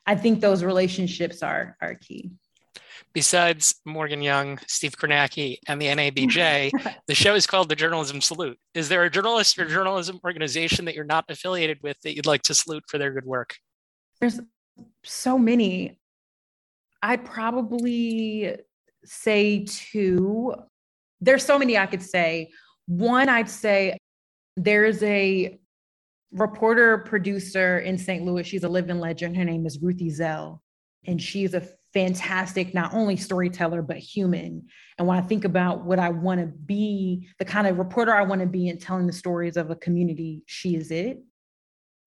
I 0.04 0.14
think 0.14 0.42
those 0.42 0.62
relationships 0.62 1.42
are 1.42 1.78
are 1.80 1.94
key 1.94 2.32
besides 3.12 3.76
Morgan 3.84 4.22
Young, 4.22 4.58
Steve 4.66 4.96
Kornacki, 4.96 5.58
and 5.68 5.80
the 5.80 5.86
NABJ, 5.86 6.72
the 7.06 7.14
show 7.14 7.34
is 7.34 7.46
called 7.46 7.68
the 7.68 7.76
Journalism 7.76 8.20
Salute. 8.20 8.58
Is 8.74 8.88
there 8.88 9.04
a 9.04 9.10
journalist 9.10 9.58
or 9.58 9.66
journalism 9.66 10.20
organization 10.24 10.84
that 10.84 10.94
you're 10.94 11.04
not 11.04 11.24
affiliated 11.28 11.78
with 11.82 12.00
that 12.02 12.14
you'd 12.14 12.26
like 12.26 12.42
to 12.42 12.54
salute 12.54 12.84
for 12.88 12.98
their 12.98 13.12
good 13.12 13.24
work? 13.24 13.56
There's 14.20 14.40
so 15.04 15.38
many. 15.38 15.98
I'd 17.02 17.24
probably 17.24 18.56
say 19.04 19.66
two. 19.68 20.54
There's 21.20 21.44
so 21.44 21.58
many 21.58 21.78
I 21.78 21.86
could 21.86 22.02
say. 22.02 22.50
One, 22.86 23.28
I'd 23.28 23.48
say 23.48 23.96
there's 24.56 25.02
a 25.02 25.58
reporter 26.32 26.98
producer 26.98 27.78
in 27.78 27.96
St. 27.96 28.24
Louis. 28.24 28.44
She's 28.44 28.64
a 28.64 28.68
living 28.68 28.98
legend. 28.98 29.36
Her 29.36 29.44
name 29.44 29.66
is 29.66 29.78
Ruth 29.80 29.98
Ezell, 29.98 30.58
and 31.06 31.20
she's 31.20 31.54
a 31.54 31.66
fantastic, 31.94 32.74
not 32.74 32.92
only 32.92 33.16
storyteller, 33.16 33.80
but 33.80 33.96
human. 33.96 34.66
And 34.98 35.06
when 35.06 35.16
I 35.16 35.22
think 35.22 35.44
about 35.44 35.84
what 35.84 36.00
I 36.00 36.10
want 36.10 36.40
to 36.40 36.46
be, 36.46 37.28
the 37.38 37.44
kind 37.44 37.66
of 37.66 37.78
reporter 37.78 38.12
I 38.12 38.22
want 38.22 38.40
to 38.40 38.46
be 38.48 38.68
in 38.68 38.78
telling 38.78 39.06
the 39.06 39.12
stories 39.12 39.56
of 39.56 39.70
a 39.70 39.76
community, 39.76 40.42
she 40.46 40.74
is 40.74 40.90
it. 40.90 41.22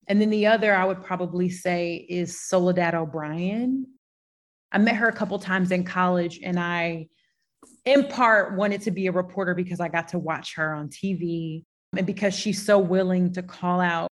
And 0.06 0.20
then 0.20 0.30
the 0.30 0.46
other 0.46 0.74
I 0.74 0.84
would 0.84 1.02
probably 1.02 1.48
say 1.48 2.06
is 2.08 2.40
Soledad 2.40 2.94
O'Brien. 2.94 3.86
I 4.70 4.78
met 4.78 4.96
her 4.96 5.08
a 5.08 5.12
couple 5.12 5.38
times 5.38 5.72
in 5.72 5.84
college, 5.84 6.40
and 6.42 6.60
I, 6.60 7.08
in 7.86 8.06
part, 8.06 8.56
wanted 8.56 8.82
to 8.82 8.90
be 8.90 9.06
a 9.06 9.12
reporter 9.12 9.54
because 9.54 9.80
I 9.80 9.88
got 9.88 10.08
to 10.08 10.18
watch 10.18 10.54
her 10.56 10.74
on 10.74 10.88
TV 10.88 11.64
and 11.96 12.06
because 12.06 12.34
she's 12.34 12.64
so 12.64 12.78
willing 12.78 13.32
to 13.32 13.42
call 13.42 13.80
out 13.80 14.08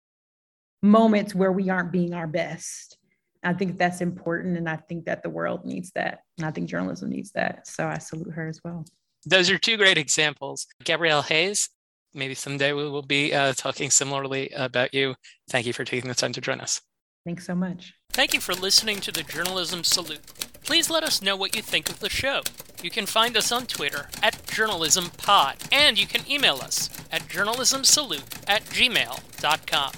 moments 0.82 1.34
where 1.34 1.52
we 1.52 1.70
aren't 1.70 1.92
being 1.92 2.12
our 2.12 2.26
best 2.26 2.98
I 3.42 3.52
think 3.52 3.78
that's 3.78 4.00
important. 4.00 4.56
And 4.56 4.68
I 4.68 4.76
think 4.76 5.04
that 5.06 5.22
the 5.22 5.30
world 5.30 5.64
needs 5.64 5.90
that. 5.94 6.20
And 6.38 6.46
I 6.46 6.50
think 6.50 6.68
journalism 6.68 7.10
needs 7.10 7.32
that. 7.32 7.66
So 7.66 7.86
I 7.86 7.98
salute 7.98 8.32
her 8.34 8.48
as 8.48 8.60
well. 8.64 8.84
Those 9.24 9.50
are 9.50 9.58
two 9.58 9.76
great 9.76 9.98
examples. 9.98 10.66
Gabrielle 10.84 11.22
Hays, 11.22 11.68
maybe 12.14 12.34
someday 12.34 12.72
we 12.72 12.88
will 12.88 13.02
be 13.02 13.32
uh, 13.32 13.52
talking 13.54 13.90
similarly 13.90 14.50
about 14.50 14.94
you. 14.94 15.14
Thank 15.50 15.66
you 15.66 15.72
for 15.72 15.84
taking 15.84 16.08
the 16.08 16.14
time 16.14 16.32
to 16.32 16.40
join 16.40 16.60
us. 16.60 16.80
Thanks 17.24 17.46
so 17.46 17.54
much. 17.54 17.94
Thank 18.12 18.34
you 18.34 18.40
for 18.40 18.52
listening 18.52 19.00
to 19.00 19.12
the 19.12 19.22
Journalism 19.22 19.84
Salute. 19.84 20.26
Please 20.64 20.90
let 20.90 21.04
us 21.04 21.22
know 21.22 21.36
what 21.36 21.54
you 21.54 21.62
think 21.62 21.88
of 21.88 22.00
the 22.00 22.10
show. 22.10 22.42
You 22.82 22.90
can 22.90 23.06
find 23.06 23.36
us 23.36 23.52
on 23.52 23.66
Twitter 23.66 24.08
at 24.22 24.34
JournalismPod, 24.46 25.72
and 25.72 25.98
you 25.98 26.06
can 26.06 26.28
email 26.30 26.56
us 26.56 26.90
at 27.12 27.22
journalismsalute 27.22 28.48
at 28.48 28.64
gmail.com. 28.64 29.92